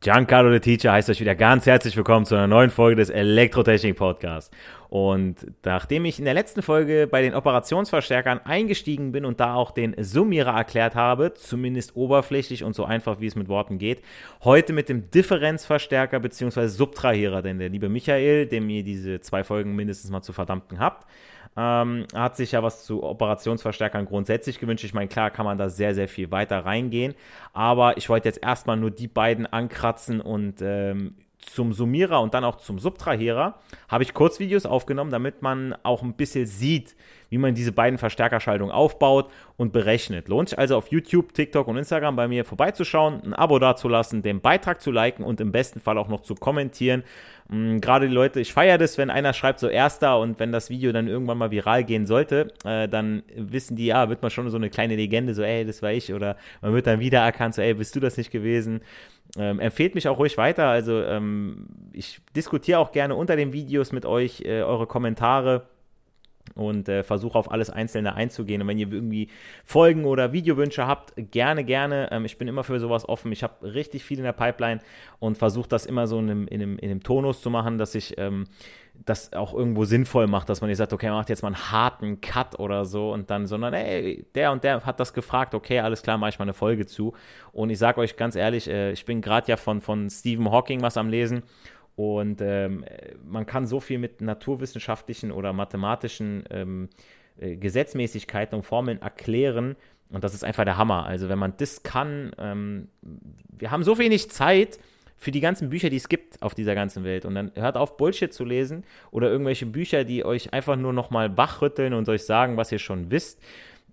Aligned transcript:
Giancarlo 0.00 0.52
the 0.52 0.60
Teacher 0.60 0.92
heißt 0.92 1.10
euch 1.10 1.18
wieder 1.20 1.34
ganz 1.34 1.66
herzlich 1.66 1.96
willkommen 1.96 2.24
zu 2.24 2.36
einer 2.36 2.46
neuen 2.46 2.70
Folge 2.70 2.94
des 2.94 3.10
Elektrotechnik 3.10 3.96
Podcasts. 3.96 4.48
Und 4.88 5.34
nachdem 5.64 6.04
ich 6.04 6.20
in 6.20 6.24
der 6.24 6.34
letzten 6.34 6.62
Folge 6.62 7.08
bei 7.10 7.20
den 7.20 7.34
Operationsverstärkern 7.34 8.38
eingestiegen 8.44 9.10
bin 9.10 9.24
und 9.24 9.40
da 9.40 9.54
auch 9.54 9.72
den 9.72 9.96
Summierer 9.98 10.54
erklärt 10.54 10.94
habe, 10.94 11.34
zumindest 11.34 11.96
oberflächlich 11.96 12.62
und 12.62 12.76
so 12.76 12.84
einfach 12.84 13.18
wie 13.18 13.26
es 13.26 13.34
mit 13.34 13.48
Worten 13.48 13.78
geht, 13.78 14.00
heute 14.44 14.72
mit 14.72 14.88
dem 14.88 15.10
Differenzverstärker 15.10 16.20
bzw. 16.20 16.68
Subtrahierer, 16.68 17.42
denn 17.42 17.58
der 17.58 17.68
liebe 17.68 17.88
Michael, 17.88 18.46
dem 18.46 18.70
ihr 18.70 18.84
diese 18.84 19.18
zwei 19.18 19.42
Folgen 19.42 19.74
mindestens 19.74 20.12
mal 20.12 20.22
zu 20.22 20.32
verdammten 20.32 20.78
habt, 20.78 21.08
ähm, 21.58 22.06
hat 22.14 22.36
sich 22.36 22.52
ja 22.52 22.62
was 22.62 22.84
zu 22.84 23.02
Operationsverstärkern 23.02 24.06
grundsätzlich 24.06 24.60
gewünscht. 24.60 24.84
Ich 24.84 24.94
meine, 24.94 25.08
klar 25.08 25.30
kann 25.30 25.44
man 25.44 25.58
da 25.58 25.68
sehr, 25.68 25.92
sehr 25.92 26.06
viel 26.06 26.30
weiter 26.30 26.64
reingehen, 26.64 27.14
aber 27.52 27.96
ich 27.96 28.08
wollte 28.08 28.28
jetzt 28.28 28.42
erstmal 28.42 28.76
nur 28.76 28.92
die 28.92 29.08
beiden 29.08 29.44
ankratzen 29.44 30.20
und 30.20 30.62
ähm, 30.62 31.16
zum 31.40 31.72
Summierer 31.72 32.20
und 32.20 32.34
dann 32.34 32.44
auch 32.44 32.56
zum 32.56 32.78
Subtrahierer 32.78 33.58
habe 33.88 34.02
ich 34.02 34.14
Kurzvideos 34.14 34.66
aufgenommen, 34.66 35.10
damit 35.10 35.42
man 35.42 35.74
auch 35.82 36.02
ein 36.02 36.14
bisschen 36.14 36.46
sieht, 36.46 36.96
wie 37.30 37.38
man 37.38 37.54
diese 37.54 37.72
beiden 37.72 37.98
Verstärkerschaltungen 37.98 38.72
aufbaut 38.72 39.30
und 39.56 39.72
berechnet. 39.72 40.28
Lohnt 40.28 40.50
sich 40.50 40.58
also 40.58 40.76
auf 40.76 40.88
YouTube, 40.88 41.34
TikTok 41.34 41.68
und 41.68 41.76
Instagram 41.76 42.16
bei 42.16 42.28
mir 42.28 42.44
vorbeizuschauen, 42.44 43.22
ein 43.24 43.34
Abo 43.34 43.58
dazulassen, 43.58 44.22
den 44.22 44.40
Beitrag 44.40 44.80
zu 44.80 44.90
liken 44.90 45.24
und 45.24 45.40
im 45.40 45.52
besten 45.52 45.80
Fall 45.80 45.98
auch 45.98 46.08
noch 46.08 46.22
zu 46.22 46.34
kommentieren. 46.34 47.04
Mm, 47.48 47.78
gerade 47.78 48.08
die 48.08 48.14
Leute, 48.14 48.40
ich 48.40 48.52
feiere 48.52 48.78
das, 48.78 48.98
wenn 48.98 49.10
einer 49.10 49.32
schreibt 49.32 49.58
so 49.58 49.68
Erster 49.68 50.18
und 50.20 50.38
wenn 50.38 50.52
das 50.52 50.68
Video 50.68 50.92
dann 50.92 51.08
irgendwann 51.08 51.38
mal 51.38 51.50
viral 51.50 51.84
gehen 51.84 52.06
sollte, 52.06 52.52
äh, 52.64 52.88
dann 52.88 53.22
wissen 53.34 53.76
die, 53.76 53.86
ja, 53.86 54.08
wird 54.08 54.20
man 54.22 54.30
schon 54.30 54.50
so 54.50 54.56
eine 54.56 54.68
kleine 54.70 54.96
Legende, 54.96 55.34
so 55.34 55.42
ey, 55.42 55.64
das 55.64 55.82
war 55.82 55.92
ich 55.92 56.12
oder 56.12 56.36
man 56.60 56.74
wird 56.74 56.86
dann 56.86 57.00
wiedererkannt, 57.00 57.54
so 57.54 57.62
ey, 57.62 57.74
bist 57.74 57.96
du 57.96 58.00
das 58.00 58.16
nicht 58.18 58.30
gewesen? 58.30 58.82
Ähm, 59.36 59.60
empfehlt 59.60 59.94
mich 59.94 60.08
auch 60.08 60.18
ruhig 60.18 60.36
weiter. 60.38 60.68
Also 60.68 61.02
ähm, 61.02 61.66
ich 61.92 62.20
diskutiere 62.36 62.78
auch 62.78 62.92
gerne 62.92 63.14
unter 63.14 63.36
den 63.36 63.52
Videos 63.52 63.92
mit 63.92 64.06
euch 64.06 64.42
äh, 64.42 64.62
eure 64.62 64.86
Kommentare 64.86 65.66
und 66.54 66.88
äh, 66.88 67.02
versuche 67.02 67.38
auf 67.38 67.50
alles 67.50 67.70
Einzelne 67.70 68.14
einzugehen. 68.14 68.62
Und 68.62 68.68
wenn 68.68 68.78
ihr 68.78 68.90
irgendwie 68.90 69.28
Folgen 69.64 70.04
oder 70.04 70.32
Videowünsche 70.32 70.86
habt, 70.86 71.12
gerne, 71.16 71.64
gerne. 71.64 72.08
Ähm, 72.10 72.24
ich 72.24 72.38
bin 72.38 72.48
immer 72.48 72.64
für 72.64 72.80
sowas 72.80 73.08
offen. 73.08 73.32
Ich 73.32 73.42
habe 73.42 73.74
richtig 73.74 74.04
viel 74.04 74.18
in 74.18 74.24
der 74.24 74.32
Pipeline 74.32 74.80
und 75.18 75.38
versuche 75.38 75.68
das 75.68 75.86
immer 75.86 76.06
so 76.06 76.18
in 76.18 76.30
einem, 76.30 76.48
in, 76.48 76.62
einem, 76.62 76.78
in 76.78 76.90
einem 76.90 77.02
Tonus 77.02 77.40
zu 77.40 77.50
machen, 77.50 77.78
dass 77.78 77.94
ich 77.94 78.18
ähm, 78.18 78.46
das 79.04 79.32
auch 79.32 79.54
irgendwo 79.54 79.84
sinnvoll 79.84 80.26
macht, 80.26 80.48
dass 80.48 80.60
man 80.60 80.68
nicht 80.68 80.78
sagt, 80.78 80.92
okay, 80.92 81.06
man 81.06 81.16
macht 81.16 81.28
jetzt 81.28 81.42
mal 81.42 81.48
einen 81.48 81.70
harten 81.70 82.20
Cut 82.20 82.58
oder 82.58 82.84
so 82.84 83.12
und 83.12 83.30
dann, 83.30 83.46
sondern 83.46 83.74
ey, 83.74 84.26
der 84.34 84.52
und 84.52 84.64
der 84.64 84.84
hat 84.84 85.00
das 85.00 85.12
gefragt, 85.12 85.54
okay, 85.54 85.80
alles 85.80 86.02
klar, 86.02 86.18
mache 86.18 86.30
ich 86.30 86.38
mal 86.38 86.44
eine 86.44 86.54
Folge 86.54 86.86
zu. 86.86 87.14
Und 87.52 87.70
ich 87.70 87.78
sage 87.78 88.00
euch 88.00 88.16
ganz 88.16 88.34
ehrlich, 88.34 88.68
äh, 88.68 88.92
ich 88.92 89.04
bin 89.04 89.20
gerade 89.20 89.48
ja 89.48 89.56
von, 89.56 89.80
von 89.80 90.10
Stephen 90.10 90.50
Hawking 90.50 90.82
was 90.82 90.96
am 90.96 91.08
Lesen 91.08 91.42
und 91.98 92.40
ähm, 92.40 92.84
man 93.26 93.44
kann 93.44 93.66
so 93.66 93.80
viel 93.80 93.98
mit 93.98 94.20
naturwissenschaftlichen 94.20 95.32
oder 95.32 95.52
mathematischen 95.52 96.44
ähm, 96.48 96.88
äh, 97.40 97.56
Gesetzmäßigkeiten 97.56 98.56
und 98.56 98.62
Formeln 98.62 99.02
erklären. 99.02 99.74
Und 100.08 100.22
das 100.22 100.32
ist 100.32 100.44
einfach 100.44 100.64
der 100.64 100.76
Hammer. 100.76 101.06
Also 101.06 101.28
wenn 101.28 101.40
man 101.40 101.54
das 101.56 101.82
kann, 101.82 102.30
ähm, 102.38 102.86
wir 103.50 103.72
haben 103.72 103.82
so 103.82 103.98
wenig 103.98 104.30
Zeit, 104.30 104.78
für 105.16 105.32
die 105.32 105.40
ganzen 105.40 105.70
Bücher, 105.70 105.90
die 105.90 105.96
es 105.96 106.08
gibt 106.08 106.40
auf 106.40 106.54
dieser 106.54 106.76
ganzen 106.76 107.02
Welt. 107.02 107.24
Und 107.24 107.34
dann 107.34 107.50
hört 107.56 107.76
auf, 107.76 107.96
Bullshit 107.96 108.32
zu 108.32 108.44
lesen 108.44 108.84
oder 109.10 109.28
irgendwelche 109.28 109.66
Bücher, 109.66 110.04
die 110.04 110.24
euch 110.24 110.52
einfach 110.52 110.76
nur 110.76 110.92
nochmal 110.92 111.36
wachrütteln 111.36 111.94
und 111.94 112.08
euch 112.08 112.22
sagen, 112.22 112.56
was 112.56 112.70
ihr 112.70 112.78
schon 112.78 113.10
wisst. 113.10 113.42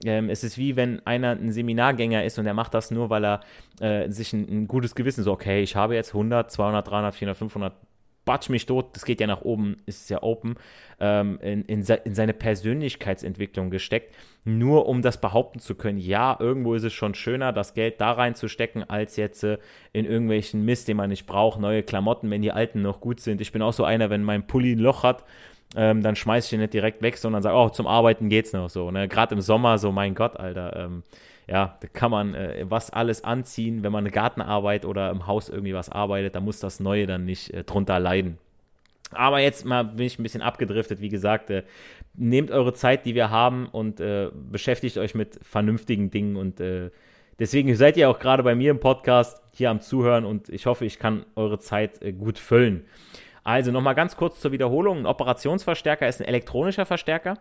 Ähm, 0.04 0.30
es 0.30 0.44
ist 0.44 0.60
wie 0.60 0.76
wenn 0.76 1.04
einer 1.08 1.32
ein 1.32 1.52
Seminargänger 1.52 2.24
ist 2.24 2.38
und 2.38 2.46
er 2.46 2.54
macht 2.54 2.76
das 2.76 2.92
nur, 2.92 3.10
weil 3.10 3.26
er 3.26 3.40
äh, 3.80 4.10
sich 4.12 4.34
ein, 4.34 4.48
ein, 4.48 4.68
gutes 4.68 4.94
Gewissen 4.94 5.24
so, 5.24 5.32
okay, 5.32 5.64
ich 5.64 5.76
habe 5.76 5.96
jetzt 5.96 6.10
100, 6.10 6.52
200, 6.52 6.88
300, 6.88 7.16
400, 7.16 7.38
500 7.38 7.74
batsch 8.26 8.50
mich 8.50 8.66
tot, 8.66 8.88
das 8.94 9.06
geht 9.06 9.22
ja 9.22 9.28
nach 9.28 9.42
oben, 9.42 9.78
ist 9.86 10.10
ja 10.10 10.22
open, 10.24 10.56
ähm, 11.00 11.40
in, 11.42 11.64
in, 11.66 11.84
in, 11.84 12.16
seine 12.16 12.34
Persönlichkeitsentwicklung 12.34 13.70
gesteckt, 13.70 14.14
nur 14.44 14.88
um 14.88 15.02
das 15.02 15.22
behaupten 15.22 15.60
zu 15.60 15.76
können, 15.76 16.00
ja, 16.00 16.36
irgendwo 16.40 16.74
ist 16.74 16.84
es 16.84 16.94
schon 16.94 17.14
schöner, 17.14 17.54
das 17.54 17.74
Geld 17.74 18.02
da 18.02 18.12
reinzustecken, 18.12 18.90
als 18.90 19.16
jetzt 19.16 19.44
äh, 19.44 19.60
in 19.94 20.06
irgendwelchen 20.06 20.66
Mist, 20.66 20.88
den 20.88 20.98
man 20.98 21.10
nicht 21.10 21.26
braucht, 21.26 21.60
neue 21.60 21.84
Klamotten, 21.84 22.30
wenn 22.30 22.42
die 22.42 22.52
alten 22.52 22.82
noch 22.82 23.00
gut 23.00 23.20
sind. 23.20 23.42
Ich 23.42 23.52
bin 23.52 23.62
auch 23.62 23.74
so 23.74 23.84
einer, 23.86 24.10
wenn 24.10 24.24
mein 24.24 24.48
Pulli 24.48 24.74
ein 24.74 24.80
Loch 24.80 25.04
hat, 25.04 25.24
ähm, 25.76 26.02
dann 26.02 26.16
schmeiße 26.16 26.48
ich 26.48 26.54
ihn 26.54 26.60
nicht 26.60 26.74
direkt 26.74 27.02
weg, 27.02 27.18
sondern 27.18 27.42
sage, 27.42 27.56
oh, 27.56 27.70
zum 27.70 27.88
Arbeiten 27.88 28.30
geht's 28.30 28.54
noch 28.54 28.70
so. 28.70 28.92
Ne? 28.92 29.08
Gerade 29.08 29.36
im 29.36 29.42
Sommer 29.42 29.78
so, 29.78 29.92
mein 29.92 30.16
Gott, 30.16 30.38
Alter, 30.38 30.76
ähm, 30.76 31.04
ja, 31.48 31.78
da 31.80 31.88
kann 31.88 32.12
man 32.12 32.34
äh, 32.34 32.66
was 32.68 32.90
alles 32.90 33.24
anziehen, 33.24 33.84
wenn 33.84 33.92
man 33.92 34.04
eine 34.04 34.12
Gartenarbeit 34.12 34.86
oder 34.86 35.12
im 35.12 35.28
Haus 35.28 35.50
irgendwie 35.50 35.74
was 35.74 35.90
arbeitet, 35.90 36.36
da 36.36 36.42
muss 36.42 36.60
das 36.60 36.80
Neue 36.80 37.06
dann 37.06 37.26
nicht 37.26 37.54
äh, 37.54 37.64
drunter 37.64 38.00
leiden. 38.00 38.38
Aber 39.12 39.40
jetzt 39.40 39.66
mal 39.66 39.84
bin 39.84 40.06
ich 40.08 40.20
ein 40.20 40.24
bisschen 40.24 40.42
abgedriftet. 40.42 41.00
Wie 41.00 41.10
gesagt, 41.10 41.50
äh, 41.50 41.64
nehmt 42.16 42.52
eure 42.52 42.74
Zeit, 42.74 43.06
die 43.06 43.16
wir 43.16 43.30
haben 43.30 43.68
und 43.68 44.00
äh, 44.00 44.30
beschäftigt 44.34 44.98
euch 44.98 45.14
mit 45.14 45.40
vernünftigen 45.44 46.10
Dingen. 46.10 46.36
Und 46.36 46.60
äh, 46.60 46.90
deswegen 47.40 47.74
seid 47.76 47.98
ihr 47.98 48.10
auch 48.10 48.20
gerade 48.20 48.44
bei 48.44 48.56
mir 48.56 48.72
im 48.72 48.80
Podcast 48.80 49.42
hier 49.54 49.70
am 49.70 49.82
Zuhören 49.82 50.26
und 50.26 50.50
ich 50.50 50.66
hoffe, 50.66 50.86
ich 50.86 51.00
kann 51.00 51.26
eure 51.36 51.60
Zeit 51.60 52.02
äh, 52.02 52.12
gut 52.12 52.40
füllen. 52.40 52.86
Also 53.46 53.72
nochmal 53.72 53.94
ganz 53.94 54.18
kurz 54.18 54.40
zur 54.40 54.52
Wiederholung. 54.52 54.98
Ein 54.98 55.06
Operationsverstärker 55.06 56.08
ist 56.08 56.20
ein 56.20 56.28
elektronischer 56.28 56.88
Verstärker, 56.88 57.36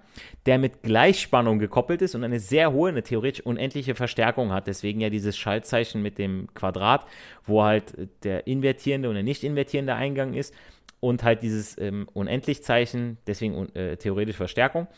der 0.44 0.58
mit 0.58 0.82
Gleichspannung 0.82 1.58
gekoppelt 1.58 2.02
ist 2.02 2.14
und 2.14 2.24
eine 2.24 2.40
sehr 2.40 2.74
hohe, 2.74 2.90
eine 2.90 3.02
theoretisch 3.02 3.44
unendliche 3.46 3.94
Verstärkung 3.94 4.52
hat. 4.52 4.66
Deswegen 4.66 5.00
ja 5.00 5.08
dieses 5.08 5.34
Schaltzeichen 5.34 6.02
mit 6.02 6.18
dem 6.18 6.48
Quadrat, 6.52 7.06
wo 7.44 7.62
halt 7.64 7.94
der 8.22 8.46
invertierende 8.46 9.08
und 9.08 9.14
der 9.14 9.24
nicht 9.24 9.44
invertierende 9.44 9.94
Eingang 9.94 10.34
ist 10.34 10.54
und 11.00 11.24
halt 11.24 11.40
dieses 11.40 11.78
ähm, 11.78 12.06
Unendlichzeichen, 12.12 13.16
deswegen 13.26 13.74
äh, 13.74 13.96
theoretische 13.96 14.36
Verstärkung. 14.36 14.88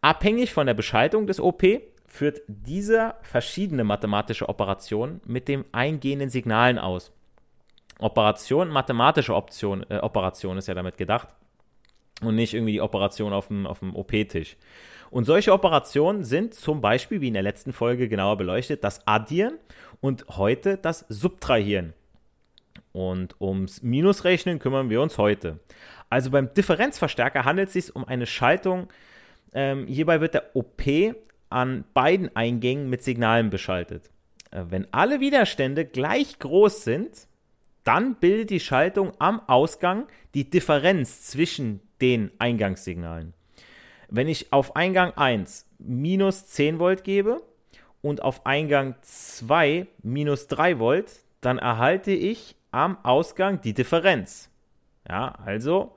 Abhängig 0.00 0.54
von 0.54 0.66
der 0.66 0.74
Beschaltung 0.74 1.26
des 1.26 1.40
OP 1.40 1.62
führt 2.06 2.40
dieser 2.46 3.16
verschiedene 3.20 3.84
mathematische 3.84 4.48
Operationen 4.48 5.20
mit 5.26 5.46
dem 5.46 5.66
eingehenden 5.72 6.30
Signalen 6.30 6.78
aus. 6.78 7.12
Operation, 7.98 8.68
mathematische 8.68 9.34
Option, 9.34 9.84
äh, 9.88 9.98
Operation 9.98 10.56
ist 10.58 10.68
ja 10.68 10.74
damit 10.74 10.96
gedacht. 10.96 11.28
Und 12.20 12.34
nicht 12.34 12.54
irgendwie 12.54 12.72
die 12.72 12.80
Operation 12.80 13.32
auf 13.32 13.48
dem, 13.48 13.66
auf 13.66 13.78
dem 13.78 13.94
OP-Tisch. 13.94 14.56
Und 15.10 15.24
solche 15.24 15.52
Operationen 15.52 16.24
sind 16.24 16.54
zum 16.54 16.80
Beispiel, 16.80 17.20
wie 17.20 17.28
in 17.28 17.34
der 17.34 17.42
letzten 17.42 17.72
Folge 17.72 18.08
genauer 18.08 18.36
beleuchtet, 18.36 18.84
das 18.84 19.06
Addieren 19.06 19.54
und 20.00 20.26
heute 20.30 20.76
das 20.76 21.06
Subtrahieren. 21.08 21.94
Und 22.92 23.40
ums 23.40 23.82
Minusrechnen 23.82 24.58
kümmern 24.58 24.90
wir 24.90 25.00
uns 25.00 25.18
heute. 25.18 25.60
Also 26.10 26.30
beim 26.30 26.52
Differenzverstärker 26.52 27.44
handelt 27.44 27.68
es 27.68 27.74
sich 27.74 27.96
um 27.96 28.04
eine 28.04 28.26
Schaltung. 28.26 28.88
Ähm, 29.54 29.86
hierbei 29.86 30.20
wird 30.20 30.34
der 30.34 30.56
OP 30.56 30.82
an 31.50 31.84
beiden 31.94 32.34
Eingängen 32.34 32.90
mit 32.90 33.02
Signalen 33.02 33.50
beschaltet. 33.50 34.10
Äh, 34.50 34.64
wenn 34.68 34.92
alle 34.92 35.20
Widerstände 35.20 35.84
gleich 35.84 36.38
groß 36.38 36.84
sind, 36.84 37.28
dann 37.88 38.16
bildet 38.16 38.50
die 38.50 38.60
Schaltung 38.60 39.12
am 39.18 39.40
Ausgang 39.48 40.08
die 40.34 40.50
Differenz 40.50 41.22
zwischen 41.22 41.80
den 42.02 42.30
Eingangssignalen. 42.38 43.32
Wenn 44.10 44.28
ich 44.28 44.52
auf 44.52 44.76
Eingang 44.76 45.12
1 45.16 45.66
minus 45.78 46.44
10 46.48 46.80
Volt 46.80 47.02
gebe 47.02 47.40
und 48.02 48.20
auf 48.22 48.44
Eingang 48.44 48.94
2 49.00 49.86
minus 50.02 50.48
3 50.48 50.78
Volt, 50.78 51.10
dann 51.40 51.56
erhalte 51.56 52.10
ich 52.10 52.56
am 52.72 52.98
Ausgang 53.04 53.62
die 53.62 53.72
Differenz. 53.72 54.50
Ja, 55.08 55.28
also, 55.42 55.96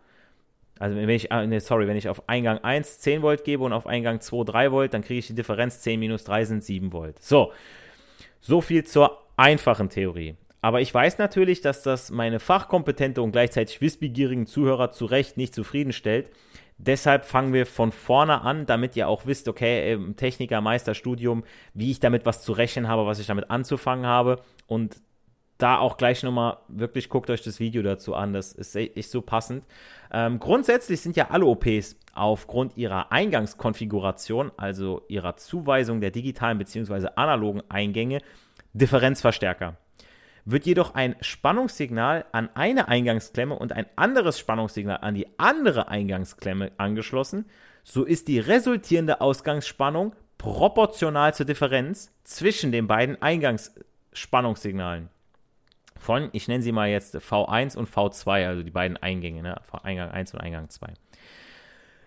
also 0.79 0.95
wenn 0.95 1.09
ich, 1.09 1.29
ah, 1.33 1.45
sorry, 1.59 1.89
wenn 1.89 1.97
ich 1.97 2.07
auf 2.07 2.29
Eingang 2.29 2.59
1 2.59 2.99
10 2.99 3.21
Volt 3.21 3.43
gebe 3.43 3.65
und 3.65 3.73
auf 3.73 3.85
Eingang 3.85 4.21
2 4.21 4.45
3 4.45 4.71
Volt, 4.71 4.93
dann 4.93 5.01
kriege 5.01 5.19
ich 5.19 5.27
die 5.27 5.35
Differenz 5.35 5.81
10 5.81 5.99
minus 5.99 6.23
3 6.23 6.45
sind 6.45 6.63
7 6.63 6.93
Volt. 6.93 7.21
So, 7.21 7.51
so 8.39 8.61
viel 8.61 8.85
zur 8.85 9.17
einfachen 9.35 9.89
Theorie. 9.89 10.37
Aber 10.61 10.79
ich 10.79 10.93
weiß 10.93 11.17
natürlich, 11.17 11.61
dass 11.61 11.81
das 11.81 12.11
meine 12.11 12.39
fachkompetente 12.39 13.21
und 13.21 13.31
gleichzeitig 13.31 13.81
wissbegierigen 13.81 14.45
Zuhörer 14.45 14.91
zu 14.91 15.05
Recht 15.05 15.35
nicht 15.37 15.55
zufriedenstellt. 15.55 16.29
Deshalb 16.77 17.25
fangen 17.25 17.53
wir 17.53 17.65
von 17.65 17.91
vorne 17.91 18.41
an, 18.41 18.65
damit 18.65 18.95
ihr 18.95 19.07
auch 19.07 19.25
wisst, 19.25 19.47
okay, 19.47 19.99
Techniker, 20.15 20.61
Meisterstudium, 20.61 21.43
wie 21.73 21.91
ich 21.91 21.99
damit 21.99 22.25
was 22.25 22.43
zu 22.43 22.53
rechnen 22.53 22.87
habe, 22.87 23.05
was 23.05 23.19
ich 23.19 23.27
damit 23.27 23.51
anzufangen 23.51 24.05
habe. 24.05 24.41
Und 24.67 25.01
da 25.61 25.77
auch 25.77 25.97
gleich 25.97 26.23
nochmal 26.23 26.57
wirklich 26.67 27.09
guckt 27.09 27.29
euch 27.29 27.43
das 27.43 27.59
Video 27.59 27.83
dazu 27.83 28.15
an, 28.15 28.33
das 28.33 28.51
ist 28.51 28.75
echt 28.75 29.11
so 29.11 29.21
passend. 29.21 29.67
Ähm, 30.11 30.39
grundsätzlich 30.39 31.01
sind 31.01 31.15
ja 31.15 31.29
alle 31.29 31.45
OPs 31.45 31.97
aufgrund 32.13 32.77
ihrer 32.77 33.11
Eingangskonfiguration, 33.11 34.51
also 34.57 35.03
ihrer 35.07 35.37
Zuweisung 35.37 36.01
der 36.01 36.11
digitalen 36.11 36.57
bzw. 36.57 37.09
analogen 37.15 37.61
Eingänge, 37.69 38.21
Differenzverstärker. 38.73 39.77
Wird 40.45 40.65
jedoch 40.65 40.95
ein 40.95 41.15
Spannungssignal 41.21 42.25
an 42.31 42.49
eine 42.55 42.87
Eingangsklemme 42.87 43.57
und 43.57 43.73
ein 43.73 43.85
anderes 43.95 44.39
Spannungssignal 44.39 44.99
an 45.01 45.15
die 45.15 45.27
andere 45.37 45.87
Eingangsklemme 45.87 46.71
angeschlossen, 46.77 47.45
so 47.83 48.03
ist 48.03 48.27
die 48.27 48.39
resultierende 48.39 49.21
Ausgangsspannung 49.21 50.15
proportional 50.37 51.33
zur 51.33 51.45
Differenz 51.45 52.11
zwischen 52.23 52.71
den 52.71 52.87
beiden 52.87 53.21
Eingangsspannungssignalen 53.21 55.09
von, 56.01 56.29
ich 56.31 56.47
nenne 56.47 56.63
sie 56.63 56.71
mal 56.71 56.89
jetzt 56.89 57.15
V1 57.15 57.77
und 57.77 57.87
V2, 57.87 58.47
also 58.47 58.63
die 58.63 58.71
beiden 58.71 58.97
Eingänge, 58.97 59.43
ne? 59.43 59.61
Eingang 59.83 60.09
1 60.09 60.33
und 60.33 60.41
Eingang 60.41 60.69
2. 60.69 60.93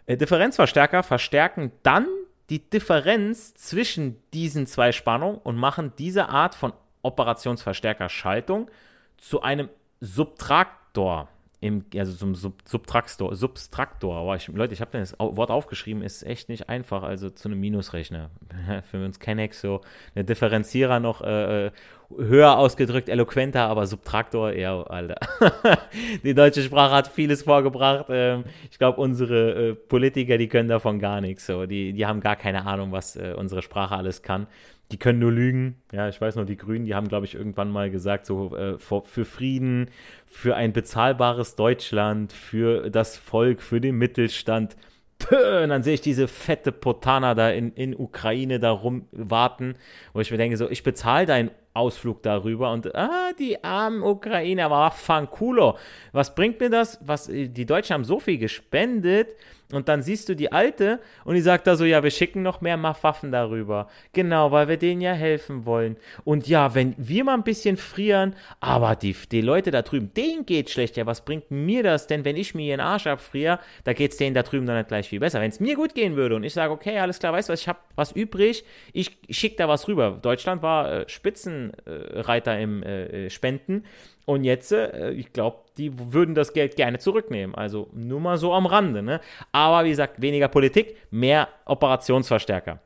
Äh, 0.06 0.16
Differenzverstärker 0.16 1.02
verstärken 1.02 1.72
dann 1.82 2.06
die 2.50 2.58
Differenz 2.58 3.54
zwischen 3.54 4.20
diesen 4.32 4.66
zwei 4.66 4.92
Spannungen 4.92 5.38
und 5.38 5.56
machen 5.56 5.92
diese 5.96 6.28
Art 6.28 6.54
von 6.54 6.72
Operationsverstärkerschaltung 7.04 8.70
zu 9.16 9.42
einem 9.42 9.68
Subtraktor 10.00 11.28
im, 11.64 11.82
also 11.96 12.12
zum 12.12 12.34
Sub 12.34 12.56
Subtraktor, 12.66 13.34
Substraktor. 13.34 14.26
Oh, 14.26 14.34
ich, 14.34 14.48
Leute, 14.48 14.74
ich 14.74 14.82
habe 14.82 14.98
das 14.98 15.18
Wort 15.18 15.50
aufgeschrieben, 15.50 16.02
ist 16.02 16.22
echt 16.22 16.50
nicht 16.50 16.68
einfach, 16.68 17.02
also 17.02 17.30
zu 17.30 17.48
einem 17.48 17.58
Minusrechner. 17.58 18.28
Für 18.90 19.02
uns 19.02 19.18
Kennex 19.18 19.62
so 19.62 19.80
eine 20.14 20.24
Differenzierer 20.24 21.00
noch 21.00 21.22
äh, 21.22 21.68
äh, 21.68 21.70
höher 22.18 22.58
ausgedrückt, 22.58 23.08
eloquenter, 23.08 23.62
aber 23.62 23.86
Subtraktor, 23.86 24.52
ja, 24.52 24.82
Alter. 24.82 25.14
die 26.22 26.34
deutsche 26.34 26.62
Sprache 26.62 26.94
hat 26.96 27.08
vieles 27.08 27.44
vorgebracht. 27.44 28.06
Ähm, 28.10 28.44
ich 28.70 28.76
glaube, 28.76 29.00
unsere 29.00 29.70
äh, 29.70 29.74
Politiker, 29.74 30.36
die 30.36 30.48
können 30.48 30.68
davon 30.68 30.98
gar 30.98 31.22
nichts. 31.22 31.46
So. 31.46 31.64
Die, 31.64 31.94
die 31.94 32.04
haben 32.04 32.20
gar 32.20 32.36
keine 32.36 32.66
Ahnung, 32.66 32.92
was 32.92 33.16
äh, 33.16 33.32
unsere 33.34 33.62
Sprache 33.62 33.96
alles 33.96 34.20
kann 34.20 34.48
die 34.94 34.98
können 35.00 35.18
nur 35.18 35.32
lügen. 35.32 35.74
Ja, 35.90 36.08
ich 36.08 36.20
weiß 36.20 36.36
noch, 36.36 36.46
die 36.46 36.56
Grünen, 36.56 36.84
die 36.84 36.94
haben, 36.94 37.08
glaube 37.08 37.26
ich, 37.26 37.34
irgendwann 37.34 37.68
mal 37.68 37.90
gesagt, 37.90 38.26
so 38.26 38.56
äh, 38.56 38.78
für, 38.78 39.24
Frieden, 39.24 39.90
für 40.24 40.54
ein 40.54 40.72
bezahlbares 40.72 41.56
Deutschland, 41.56 42.32
für 42.32 42.90
das 42.90 43.16
Volk, 43.16 43.60
für 43.60 43.80
den 43.80 43.96
Mittelstand. 43.96 44.76
Puh, 45.18 45.34
und 45.64 45.70
dann 45.70 45.82
sehe 45.82 45.94
ich 45.94 46.00
diese 46.00 46.28
fette 46.28 46.70
Potana 46.70 47.34
da 47.34 47.50
in, 47.50 47.72
in 47.72 47.96
Ukraine 47.96 48.60
da 48.60 48.70
rumwarten, 48.70 49.74
wo 50.12 50.20
ich 50.20 50.30
mir 50.30 50.36
denke, 50.36 50.56
so, 50.56 50.70
ich 50.70 50.84
bezahle 50.84 51.26
deinen 51.26 51.50
Ausflug 51.72 52.22
darüber 52.22 52.70
und 52.70 52.94
ah, 52.94 53.32
die 53.36 53.64
armen 53.64 54.00
Ukrainer, 54.00 54.66
aber 54.66 54.92
fanculo. 54.92 55.76
Was 56.12 56.36
bringt 56.36 56.60
mir 56.60 56.70
das? 56.70 57.00
Was, 57.04 57.26
die 57.26 57.66
Deutschen 57.66 57.94
haben 57.94 58.04
so 58.04 58.20
viel 58.20 58.38
gespendet 58.38 59.34
und 59.76 59.88
dann 59.88 60.02
siehst 60.02 60.28
du 60.28 60.36
die 60.36 60.52
alte 60.52 61.00
und 61.24 61.34
die 61.34 61.40
sagt 61.40 61.66
da 61.66 61.76
so, 61.76 61.84
ja, 61.84 62.02
wir 62.02 62.10
schicken 62.10 62.42
noch 62.42 62.60
mehr 62.60 62.80
Waffen 62.82 63.32
darüber. 63.32 63.88
Genau, 64.12 64.50
weil 64.50 64.68
wir 64.68 64.76
denen 64.76 65.00
ja 65.00 65.12
helfen 65.12 65.64
wollen. 65.64 65.96
Und 66.24 66.46
ja, 66.48 66.74
wenn 66.74 66.94
wir 66.98 67.24
mal 67.24 67.34
ein 67.34 67.44
bisschen 67.44 67.76
frieren, 67.76 68.34
aber 68.60 68.96
die, 68.96 69.14
die 69.30 69.40
Leute 69.40 69.70
da 69.70 69.82
drüben, 69.82 70.12
denen 70.14 70.46
geht 70.46 70.70
schlecht. 70.70 70.96
Ja, 70.96 71.06
was 71.06 71.24
bringt 71.24 71.50
mir 71.50 71.82
das 71.82 72.06
denn, 72.06 72.24
wenn 72.24 72.36
ich 72.36 72.54
mir 72.54 72.66
ihren 72.66 72.80
Arsch 72.80 73.06
abfriere, 73.06 73.58
da 73.84 73.92
geht 73.92 74.12
es 74.12 74.16
denen 74.16 74.34
da 74.34 74.42
drüben 74.42 74.66
dann 74.66 74.76
nicht 74.76 74.88
gleich 74.88 75.08
viel 75.08 75.20
besser. 75.20 75.40
Wenn 75.40 75.50
es 75.50 75.60
mir 75.60 75.76
gut 75.76 75.94
gehen 75.94 76.16
würde 76.16 76.36
und 76.36 76.44
ich 76.44 76.54
sage, 76.54 76.72
okay, 76.72 76.98
alles 76.98 77.18
klar, 77.18 77.32
weißt 77.32 77.48
du 77.48 77.52
was, 77.52 77.60
ich 77.60 77.68
habe 77.68 77.78
was 77.94 78.12
übrig, 78.12 78.64
ich 78.92 79.16
schicke 79.30 79.56
da 79.56 79.68
was 79.68 79.88
rüber. 79.88 80.18
Deutschland 80.20 80.62
war 80.62 80.92
äh, 80.92 81.08
Spitzenreiter 81.08 82.58
im 82.58 82.82
äh, 82.82 83.30
Spenden 83.30 83.84
und 84.26 84.44
jetzt, 84.44 84.72
äh, 84.72 85.10
ich 85.10 85.32
glaube, 85.32 85.58
die 85.76 85.92
würden 86.12 86.34
das 86.34 86.52
Geld 86.52 86.76
gerne 86.76 86.98
zurücknehmen. 86.98 87.54
Also 87.54 87.88
nur 87.92 88.20
mal 88.20 88.38
so 88.38 88.52
am 88.52 88.66
Rande. 88.66 89.02
Ne? 89.02 89.20
Aber 89.52 89.84
wie 89.84 89.90
gesagt, 89.90 90.20
weniger 90.20 90.48
Politik, 90.48 90.96
mehr 91.10 91.48
Operationsverstärker. 91.66 92.80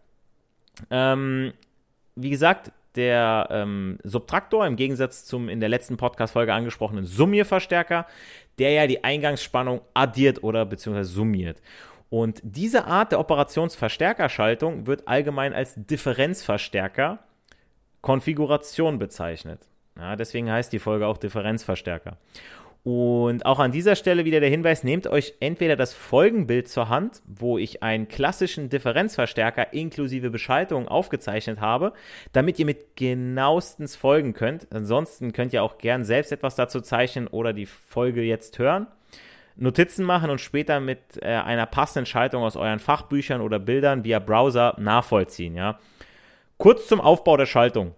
Ähm, 0.90 1.52
wie 2.16 2.30
gesagt, 2.30 2.72
der 2.96 3.48
ähm, 3.50 3.98
Subtraktor 4.02 4.66
im 4.66 4.76
Gegensatz 4.76 5.24
zum 5.24 5.48
in 5.48 5.60
der 5.60 5.68
letzten 5.68 5.96
Podcast-Folge 5.96 6.52
angesprochenen 6.52 7.04
Summierverstärker, 7.04 8.06
der 8.58 8.72
ja 8.72 8.86
die 8.86 9.04
Eingangsspannung 9.04 9.82
addiert 9.94 10.42
oder 10.42 10.66
beziehungsweise 10.66 11.10
summiert. 11.10 11.62
Und 12.10 12.40
diese 12.42 12.86
Art 12.86 13.12
der 13.12 13.20
Operationsverstärkerschaltung 13.20 14.86
wird 14.86 15.06
allgemein 15.06 15.52
als 15.52 15.74
Differenzverstärker 15.76 17.20
Konfiguration 18.00 18.98
bezeichnet. 18.98 19.67
Ja, 19.98 20.16
deswegen 20.16 20.50
heißt 20.50 20.72
die 20.72 20.78
Folge 20.78 21.06
auch 21.06 21.18
Differenzverstärker. 21.18 22.16
Und 22.84 23.44
auch 23.44 23.58
an 23.58 23.72
dieser 23.72 23.96
Stelle 23.96 24.24
wieder 24.24 24.40
der 24.40 24.48
Hinweis, 24.48 24.84
nehmt 24.84 25.08
euch 25.08 25.34
entweder 25.40 25.76
das 25.76 25.92
Folgenbild 25.92 26.68
zur 26.68 26.88
Hand, 26.88 27.20
wo 27.26 27.58
ich 27.58 27.82
einen 27.82 28.08
klassischen 28.08 28.70
Differenzverstärker 28.70 29.72
inklusive 29.74 30.30
Beschaltung 30.30 30.88
aufgezeichnet 30.88 31.60
habe, 31.60 31.92
damit 32.32 32.58
ihr 32.58 32.64
mit 32.64 32.96
genauestens 32.96 33.96
folgen 33.96 34.32
könnt. 34.32 34.68
Ansonsten 34.72 35.32
könnt 35.32 35.52
ihr 35.52 35.64
auch 35.64 35.78
gern 35.78 36.04
selbst 36.04 36.32
etwas 36.32 36.54
dazu 36.54 36.80
zeichnen 36.80 37.26
oder 37.26 37.52
die 37.52 37.66
Folge 37.66 38.22
jetzt 38.22 38.58
hören. 38.58 38.86
Notizen 39.56 40.04
machen 40.04 40.30
und 40.30 40.40
später 40.40 40.78
mit 40.78 41.00
äh, 41.20 41.26
einer 41.26 41.66
passenden 41.66 42.06
Schaltung 42.06 42.44
aus 42.44 42.56
euren 42.56 42.78
Fachbüchern 42.78 43.40
oder 43.40 43.58
Bildern 43.58 44.04
via 44.04 44.20
Browser 44.20 44.76
nachvollziehen. 44.78 45.56
Ja? 45.56 45.80
Kurz 46.58 46.86
zum 46.86 47.00
Aufbau 47.00 47.36
der 47.36 47.46
Schaltung 47.46 47.94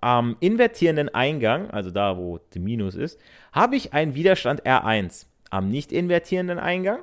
am 0.00 0.36
invertierenden 0.40 1.08
Eingang, 1.14 1.70
also 1.70 1.90
da, 1.90 2.16
wo 2.16 2.38
die 2.54 2.58
Minus 2.58 2.94
ist, 2.94 3.20
habe 3.52 3.76
ich 3.76 3.92
einen 3.92 4.14
Widerstand 4.14 4.64
R1. 4.64 5.26
Am 5.50 5.68
nicht 5.68 5.92
invertierenden 5.92 6.58
Eingang 6.58 7.02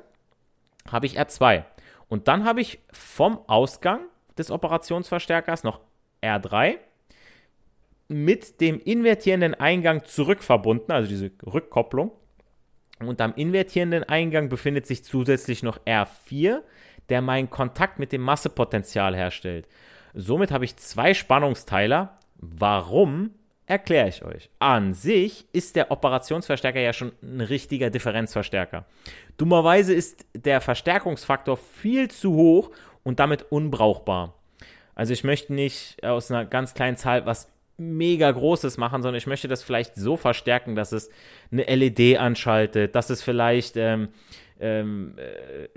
habe 0.90 1.06
ich 1.06 1.18
R2. 1.18 1.64
Und 2.08 2.28
dann 2.28 2.44
habe 2.44 2.60
ich 2.60 2.80
vom 2.90 3.38
Ausgang 3.46 4.00
des 4.36 4.50
Operationsverstärkers 4.50 5.64
noch 5.64 5.80
R3 6.22 6.78
mit 8.08 8.60
dem 8.60 8.80
invertierenden 8.80 9.54
Eingang 9.54 10.04
zurückverbunden, 10.04 10.90
also 10.90 11.08
diese 11.08 11.30
Rückkopplung. 11.44 12.10
Und 13.00 13.20
am 13.20 13.34
invertierenden 13.34 14.04
Eingang 14.04 14.48
befindet 14.48 14.86
sich 14.86 15.04
zusätzlich 15.04 15.62
noch 15.62 15.78
R4, 15.84 16.62
der 17.10 17.22
meinen 17.22 17.50
Kontakt 17.50 17.98
mit 17.98 18.12
dem 18.12 18.22
Massepotenzial 18.22 19.14
herstellt. 19.14 19.68
Somit 20.14 20.50
habe 20.50 20.64
ich 20.64 20.76
zwei 20.76 21.14
Spannungsteiler, 21.14 22.17
Warum? 22.38 23.30
Erkläre 23.66 24.08
ich 24.08 24.24
euch. 24.24 24.48
An 24.60 24.94
sich 24.94 25.46
ist 25.52 25.76
der 25.76 25.90
Operationsverstärker 25.90 26.80
ja 26.80 26.94
schon 26.94 27.12
ein 27.22 27.42
richtiger 27.42 27.90
Differenzverstärker. 27.90 28.86
Dummerweise 29.36 29.92
ist 29.92 30.24
der 30.34 30.62
Verstärkungsfaktor 30.62 31.58
viel 31.58 32.10
zu 32.10 32.32
hoch 32.32 32.70
und 33.02 33.20
damit 33.20 33.52
unbrauchbar. 33.52 34.34
Also 34.94 35.12
ich 35.12 35.22
möchte 35.22 35.52
nicht 35.52 36.02
aus 36.02 36.30
einer 36.30 36.46
ganz 36.46 36.72
kleinen 36.72 36.96
Zahl 36.96 37.26
was 37.26 37.52
mega 37.76 38.30
Großes 38.30 38.78
machen, 38.78 39.02
sondern 39.02 39.18
ich 39.18 39.26
möchte 39.26 39.48
das 39.48 39.62
vielleicht 39.62 39.94
so 39.94 40.16
verstärken, 40.16 40.74
dass 40.74 40.92
es 40.92 41.10
eine 41.52 41.62
LED 41.62 42.18
anschaltet, 42.18 42.94
dass 42.94 43.10
es 43.10 43.22
vielleicht 43.22 43.76
ähm, 43.76 44.08
ähm, 44.60 45.14
äh, 45.18 45.68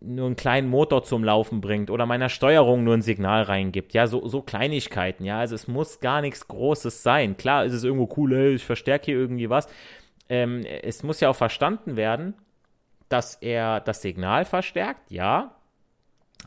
nur 0.00 0.26
einen 0.26 0.36
kleinen 0.36 0.68
Motor 0.68 1.04
zum 1.04 1.24
Laufen 1.24 1.60
bringt 1.60 1.90
oder 1.90 2.06
meiner 2.06 2.28
Steuerung 2.28 2.84
nur 2.84 2.94
ein 2.94 3.02
Signal 3.02 3.42
reingibt. 3.42 3.92
Ja, 3.94 4.06
so, 4.06 4.26
so 4.28 4.42
Kleinigkeiten. 4.42 5.24
Ja, 5.24 5.38
also 5.38 5.54
es 5.54 5.68
muss 5.68 6.00
gar 6.00 6.20
nichts 6.20 6.46
Großes 6.48 7.02
sein. 7.02 7.36
Klar 7.36 7.64
ist 7.64 7.72
es 7.72 7.84
irgendwo 7.84 8.08
cool, 8.16 8.32
ey, 8.32 8.54
ich 8.54 8.64
verstärke 8.64 9.06
hier 9.06 9.16
irgendwie 9.16 9.50
was. 9.50 9.68
Ähm, 10.28 10.64
es 10.64 11.02
muss 11.02 11.20
ja 11.20 11.30
auch 11.30 11.36
verstanden 11.36 11.96
werden, 11.96 12.34
dass 13.08 13.36
er 13.36 13.80
das 13.80 14.02
Signal 14.02 14.44
verstärkt, 14.44 15.10
ja, 15.10 15.54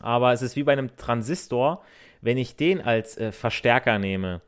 Aber 0.00 0.32
es 0.32 0.42
ist 0.42 0.56
wie 0.56 0.62
bei 0.62 0.72
einem 0.72 0.96
Transistor, 0.96 1.82
wenn 2.20 2.38
ich 2.38 2.56
den 2.56 2.80
als 2.80 3.16
äh, 3.18 3.32
Verstärker 3.32 3.98
nehme, 3.98 4.40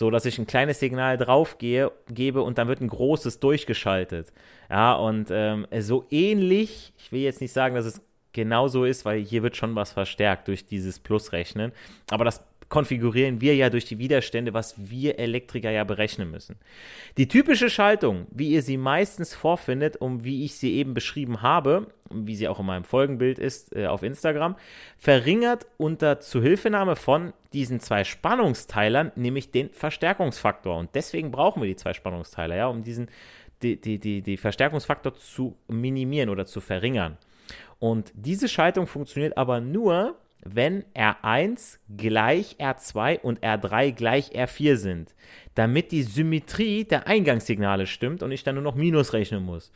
so 0.00 0.08
dass 0.08 0.24
ich 0.24 0.38
ein 0.38 0.46
kleines 0.46 0.80
Signal 0.80 1.18
drauf 1.18 1.58
gehe, 1.58 1.92
gebe 2.08 2.40
und 2.40 2.56
dann 2.56 2.68
wird 2.68 2.80
ein 2.80 2.88
großes 2.88 3.38
durchgeschaltet. 3.38 4.32
Ja, 4.70 4.94
und 4.94 5.28
ähm, 5.30 5.66
so 5.78 6.06
ähnlich, 6.10 6.94
ich 6.96 7.12
will 7.12 7.20
jetzt 7.20 7.42
nicht 7.42 7.52
sagen, 7.52 7.74
dass 7.74 7.84
es 7.84 8.00
genau 8.32 8.66
so 8.66 8.86
ist, 8.86 9.04
weil 9.04 9.20
hier 9.20 9.42
wird 9.42 9.58
schon 9.58 9.74
was 9.74 9.92
verstärkt 9.92 10.48
durch 10.48 10.64
dieses 10.64 11.00
Plusrechnen. 11.00 11.72
Aber 12.10 12.24
das 12.24 12.42
konfigurieren 12.70 13.40
wir 13.40 13.54
ja 13.54 13.68
durch 13.68 13.84
die 13.84 13.98
Widerstände, 13.98 14.54
was 14.54 14.74
wir 14.78 15.18
Elektriker 15.18 15.70
ja 15.70 15.84
berechnen 15.84 16.30
müssen. 16.30 16.56
Die 17.18 17.28
typische 17.28 17.68
Schaltung, 17.68 18.26
wie 18.30 18.50
ihr 18.50 18.62
sie 18.62 18.78
meistens 18.78 19.34
vorfindet 19.34 19.96
und 19.96 20.24
wie 20.24 20.44
ich 20.44 20.54
sie 20.54 20.74
eben 20.76 20.94
beschrieben 20.94 21.42
habe, 21.42 21.88
wie 22.10 22.36
sie 22.36 22.48
auch 22.48 22.60
in 22.60 22.66
meinem 22.66 22.84
Folgenbild 22.84 23.38
ist 23.38 23.76
äh, 23.76 23.86
auf 23.86 24.02
Instagram, 24.02 24.56
verringert 24.96 25.66
unter 25.76 26.20
Zuhilfenahme 26.20 26.96
von 26.96 27.32
diesen 27.52 27.80
zwei 27.80 28.04
Spannungsteilern, 28.04 29.12
nämlich 29.16 29.50
den 29.50 29.70
Verstärkungsfaktor. 29.70 30.76
Und 30.76 30.90
deswegen 30.94 31.30
brauchen 31.30 31.60
wir 31.60 31.68
die 31.68 31.76
zwei 31.76 31.92
Spannungsteiler, 31.92 32.56
ja, 32.56 32.68
um 32.68 32.82
diesen 32.82 33.08
die, 33.62 33.78
die, 33.78 33.98
die, 33.98 34.22
die 34.22 34.36
Verstärkungsfaktor 34.36 35.14
zu 35.16 35.56
minimieren 35.68 36.30
oder 36.30 36.46
zu 36.46 36.60
verringern. 36.60 37.18
Und 37.78 38.12
diese 38.14 38.48
Schaltung 38.48 38.86
funktioniert 38.86 39.36
aber 39.36 39.60
nur, 39.60 40.16
wenn 40.42 40.84
R1 40.94 41.78
gleich 41.96 42.56
R2 42.58 43.20
und 43.20 43.40
R3 43.40 43.92
gleich 43.92 44.30
R4 44.30 44.76
sind, 44.76 45.14
damit 45.54 45.92
die 45.92 46.02
Symmetrie 46.02 46.84
der 46.84 47.06
Eingangssignale 47.06 47.86
stimmt 47.86 48.22
und 48.22 48.32
ich 48.32 48.42
dann 48.42 48.54
nur 48.54 48.64
noch 48.64 48.74
Minus 48.74 49.12
rechnen 49.12 49.44
muss. 49.44 49.72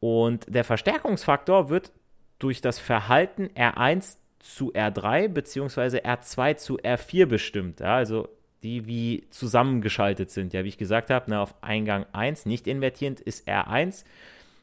Und 0.00 0.46
der 0.52 0.64
Verstärkungsfaktor 0.64 1.68
wird 1.70 1.92
durch 2.38 2.60
das 2.60 2.78
Verhalten 2.78 3.48
R1 3.54 4.16
zu 4.40 4.72
R3 4.72 5.28
bzw. 5.28 6.00
R2 6.00 6.56
zu 6.56 6.78
R4 6.78 7.26
bestimmt. 7.26 7.80
Ja, 7.80 7.96
also 7.96 8.28
die 8.62 8.86
wie 8.86 9.24
zusammengeschaltet 9.30 10.30
sind. 10.30 10.52
Ja, 10.52 10.64
wie 10.64 10.68
ich 10.68 10.78
gesagt 10.78 11.10
habe, 11.10 11.30
ne, 11.30 11.38
auf 11.38 11.54
Eingang 11.62 12.06
1 12.12 12.46
nicht 12.46 12.66
invertierend 12.66 13.20
ist 13.20 13.46
R1 13.48 14.04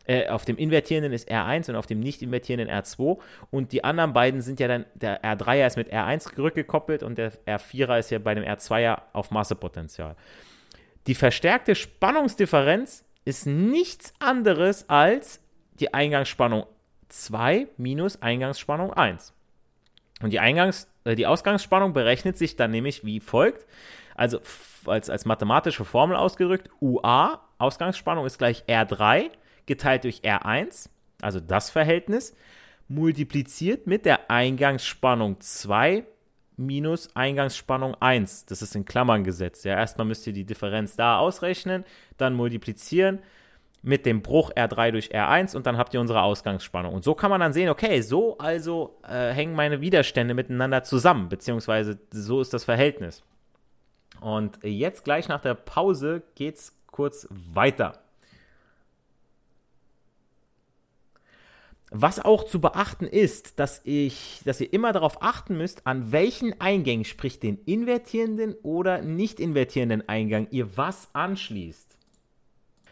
äh, 0.05 0.27
auf 0.27 0.45
dem 0.45 0.57
invertierenden 0.57 1.13
ist 1.13 1.29
R1 1.29 1.69
und 1.69 1.75
auf 1.75 1.85
dem 1.85 1.99
nicht 1.99 2.21
invertierenden 2.21 2.75
R2. 2.75 3.19
Und 3.51 3.71
die 3.71 3.83
anderen 3.83 4.13
beiden 4.13 4.41
sind 4.41 4.59
ja 4.59 4.67
dann, 4.67 4.85
der 4.95 5.23
R3er 5.23 5.67
ist 5.67 5.77
mit 5.77 5.93
R1 5.93 6.37
rückgekoppelt 6.37 7.03
und 7.03 7.17
der 7.17 7.33
R4er 7.45 7.99
ist 7.99 8.11
ja 8.11 8.19
bei 8.19 8.33
dem 8.33 8.43
R2er 8.43 9.01
auf 9.13 9.31
Massepotenzial. 9.31 10.15
Die 11.07 11.15
verstärkte 11.15 11.75
Spannungsdifferenz 11.75 13.03
ist 13.25 13.45
nichts 13.45 14.13
anderes 14.19 14.89
als 14.89 15.41
die 15.79 15.93
Eingangsspannung 15.93 16.65
2 17.09 17.67
minus 17.77 18.21
Eingangsspannung 18.21 18.93
1. 18.93 19.33
Und 20.21 20.31
die, 20.31 20.39
Eingangs-, 20.39 20.87
äh, 21.03 21.15
die 21.15 21.27
Ausgangsspannung 21.27 21.93
berechnet 21.93 22.37
sich 22.37 22.55
dann 22.55 22.71
nämlich 22.71 23.05
wie 23.05 23.19
folgt. 23.19 23.65
Also 24.15 24.39
als, 24.85 25.09
als 25.09 25.25
mathematische 25.25 25.85
Formel 25.85 26.15
ausgedrückt, 26.15 26.69
UA, 26.79 27.41
Ausgangsspannung 27.57 28.25
ist 28.25 28.37
gleich 28.37 28.63
R3 28.65 29.29
geteilt 29.65 30.03
durch 30.03 30.21
R1, 30.21 30.89
also 31.21 31.39
das 31.39 31.69
Verhältnis, 31.69 32.35
multipliziert 32.87 33.87
mit 33.87 34.05
der 34.05 34.29
Eingangsspannung 34.29 35.39
2 35.39 36.03
minus 36.57 37.15
Eingangsspannung 37.15 37.95
1. 37.99 38.45
Das 38.45 38.61
ist 38.61 38.75
in 38.75 38.85
Klammern 38.85 39.23
gesetzt. 39.23 39.65
Ja, 39.65 39.75
erstmal 39.75 40.05
müsst 40.05 40.27
ihr 40.27 40.33
die 40.33 40.45
Differenz 40.45 40.95
da 40.95 41.17
ausrechnen, 41.17 41.85
dann 42.17 42.33
multiplizieren 42.33 43.19
mit 43.83 44.05
dem 44.05 44.21
Bruch 44.21 44.51
R3 44.51 44.91
durch 44.91 45.15
R1 45.15 45.55
und 45.55 45.65
dann 45.65 45.77
habt 45.77 45.93
ihr 45.93 45.99
unsere 45.99 46.21
Ausgangsspannung. 46.21 46.93
Und 46.93 47.03
so 47.03 47.15
kann 47.15 47.31
man 47.31 47.41
dann 47.41 47.53
sehen, 47.53 47.69
okay, 47.69 48.01
so 48.01 48.37
also 48.37 48.99
äh, 49.07 49.31
hängen 49.31 49.55
meine 49.55 49.81
Widerstände 49.81 50.33
miteinander 50.33 50.83
zusammen, 50.83 51.29
beziehungsweise 51.29 51.97
so 52.11 52.41
ist 52.41 52.53
das 52.53 52.63
Verhältnis. 52.63 53.23
Und 54.19 54.59
jetzt 54.63 55.03
gleich 55.03 55.27
nach 55.27 55.41
der 55.41 55.55
Pause 55.55 56.21
geht 56.35 56.57
es 56.57 56.77
kurz 56.85 57.27
weiter. 57.31 57.99
Was 61.93 62.23
auch 62.23 62.45
zu 62.45 62.61
beachten 62.61 63.05
ist, 63.05 63.59
dass, 63.59 63.81
ich, 63.83 64.39
dass 64.45 64.61
ihr 64.61 64.71
immer 64.71 64.93
darauf 64.93 65.21
achten 65.21 65.57
müsst, 65.57 65.85
an 65.85 66.13
welchen 66.13 66.59
Eingängen, 66.61 67.03
sprich 67.03 67.41
den 67.41 67.57
invertierenden 67.65 68.55
oder 68.63 69.01
nicht 69.01 69.41
invertierenden 69.41 70.07
Eingang, 70.07 70.47
ihr 70.51 70.77
was 70.77 71.09
anschließt. 71.11 71.97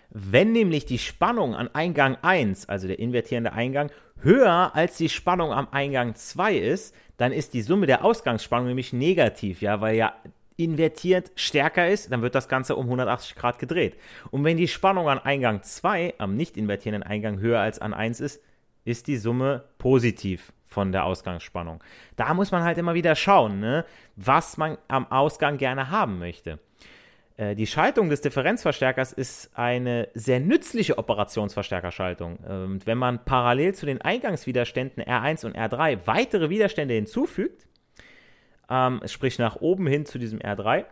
Wenn 0.10 0.52
nämlich 0.52 0.86
die 0.86 1.00
Spannung 1.00 1.56
an 1.56 1.70
Eingang 1.74 2.18
1, 2.22 2.68
also 2.68 2.88
der 2.88 3.00
invertierende 3.00 3.54
Eingang, 3.54 3.90
höher 4.22 4.76
als 4.76 4.98
die 4.98 5.08
Spannung 5.08 5.54
am 5.54 5.70
Eingang 5.72 6.16
2 6.16 6.58
ist, 6.58 6.94
dann 7.16 7.32
ist 7.32 7.54
die 7.54 7.62
Summe 7.62 7.86
der 7.86 8.04
Ausgangsspannung 8.04 8.68
nämlich 8.68 8.92
negativ, 8.92 9.62
ja, 9.62 9.80
weil 9.80 9.96
ja 9.96 10.14
invertiert 10.58 11.32
stärker 11.36 11.88
ist, 11.88 12.12
dann 12.12 12.22
wird 12.22 12.36
das 12.36 12.50
Ganze 12.50 12.76
um 12.76 12.88
180 12.88 13.36
Grad 13.36 13.60
gedreht. 13.60 13.96
Und 14.30 14.44
wenn 14.44 14.58
die 14.58 14.68
Spannung 14.68 15.08
an 15.08 15.20
Eingang 15.20 15.64
2, 15.64 16.16
am 16.18 16.36
nicht 16.36 16.58
invertierenden 16.58 17.04
Eingang, 17.04 17.40
höher 17.40 17.62
als 17.62 17.80
an 17.80 17.94
1 17.94 18.20
ist, 18.20 18.42
ist 18.90 19.08
die 19.08 19.18
Summe 19.18 19.64
positiv 19.78 20.52
von 20.66 20.92
der 20.92 21.06
Ausgangsspannung. 21.06 21.84
Da 22.16 22.34
muss 22.34 22.52
man 22.52 22.64
halt 22.64 22.78
immer 22.78 22.94
wieder 22.94 23.16
schauen, 23.16 23.60
ne, 23.60 23.86
was 24.16 24.58
man 24.58 24.78
am 24.88 25.12
Ausgang 25.12 25.58
gerne 25.58 25.90
haben 25.90 26.20
möchte. 26.20 26.60
Äh, 27.38 27.56
die 27.56 27.68
Schaltung 27.68 28.10
des 28.10 28.22
Differenzverstärkers 28.22 29.14
ist 29.14 29.50
eine 29.58 30.10
sehr 30.14 30.40
nützliche 30.40 30.98
Operationsverstärkerschaltung. 30.98 32.38
Und 32.38 32.86
wenn 32.86 32.98
man 32.98 33.24
parallel 33.26 33.74
zu 33.74 33.86
den 33.86 34.02
Eingangswiderständen 34.02 35.04
R1 35.04 35.46
und 35.46 35.58
R3 35.58 36.00
weitere 36.06 36.50
Widerstände 36.50 36.94
hinzufügt, 36.94 37.66
ähm, 38.70 39.02
sprich 39.06 39.40
nach 39.40 39.56
oben 39.58 39.88
hin 39.88 40.06
zu 40.06 40.20
diesem 40.20 40.40
R3, 40.40 40.86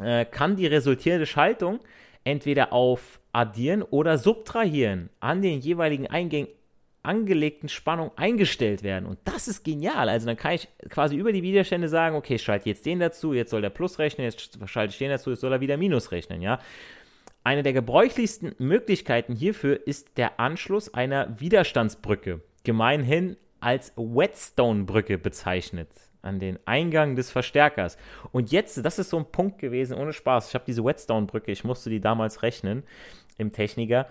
äh, 0.00 0.24
kann 0.24 0.56
die 0.56 0.66
resultierende 0.66 1.26
Schaltung 1.26 1.80
entweder 2.24 2.72
auf 2.72 3.20
Addieren 3.32 3.82
oder 3.82 4.18
Subtrahieren 4.18 5.08
an 5.20 5.40
den 5.42 5.60
jeweiligen 5.60 6.06
Eingängen 6.06 6.48
angelegten 7.02 7.68
Spannung 7.68 8.12
eingestellt 8.16 8.82
werden. 8.82 9.06
Und 9.06 9.18
das 9.24 9.48
ist 9.48 9.64
genial. 9.64 10.08
Also 10.08 10.26
dann 10.26 10.36
kann 10.36 10.52
ich 10.52 10.68
quasi 10.88 11.16
über 11.16 11.32
die 11.32 11.42
Widerstände 11.42 11.88
sagen, 11.88 12.16
okay, 12.16 12.36
ich 12.36 12.42
schalte 12.42 12.68
jetzt 12.68 12.86
den 12.86 13.00
dazu, 13.00 13.32
jetzt 13.32 13.50
soll 13.50 13.60
der 13.60 13.70
Plus 13.70 13.98
rechnen, 13.98 14.24
jetzt 14.24 14.58
schalte 14.66 14.92
ich 14.92 14.98
den 14.98 15.10
dazu, 15.10 15.30
jetzt 15.30 15.40
soll 15.40 15.52
er 15.52 15.60
wieder 15.60 15.76
Minus 15.76 16.12
rechnen, 16.12 16.42
ja. 16.42 16.60
Eine 17.44 17.64
der 17.64 17.72
gebräuchlichsten 17.72 18.54
Möglichkeiten 18.58 19.34
hierfür 19.34 19.84
ist 19.84 20.16
der 20.16 20.38
Anschluss 20.38 20.94
einer 20.94 21.40
Widerstandsbrücke, 21.40 22.40
gemeinhin 22.62 23.36
als 23.58 23.92
Whetstone-Brücke 23.96 25.18
bezeichnet, 25.18 25.88
an 26.22 26.38
den 26.38 26.60
Eingang 26.66 27.16
des 27.16 27.32
Verstärkers. 27.32 27.96
Und 28.30 28.52
jetzt, 28.52 28.84
das 28.84 29.00
ist 29.00 29.10
so 29.10 29.18
ein 29.18 29.24
Punkt 29.24 29.58
gewesen, 29.58 29.96
ohne 29.98 30.12
Spaß, 30.12 30.48
ich 30.48 30.54
habe 30.54 30.64
diese 30.66 30.84
Whetstone-Brücke, 30.84 31.50
ich 31.50 31.64
musste 31.64 31.90
die 31.90 32.00
damals 32.00 32.42
rechnen 32.42 32.84
im 33.38 33.52
Techniker 33.52 34.06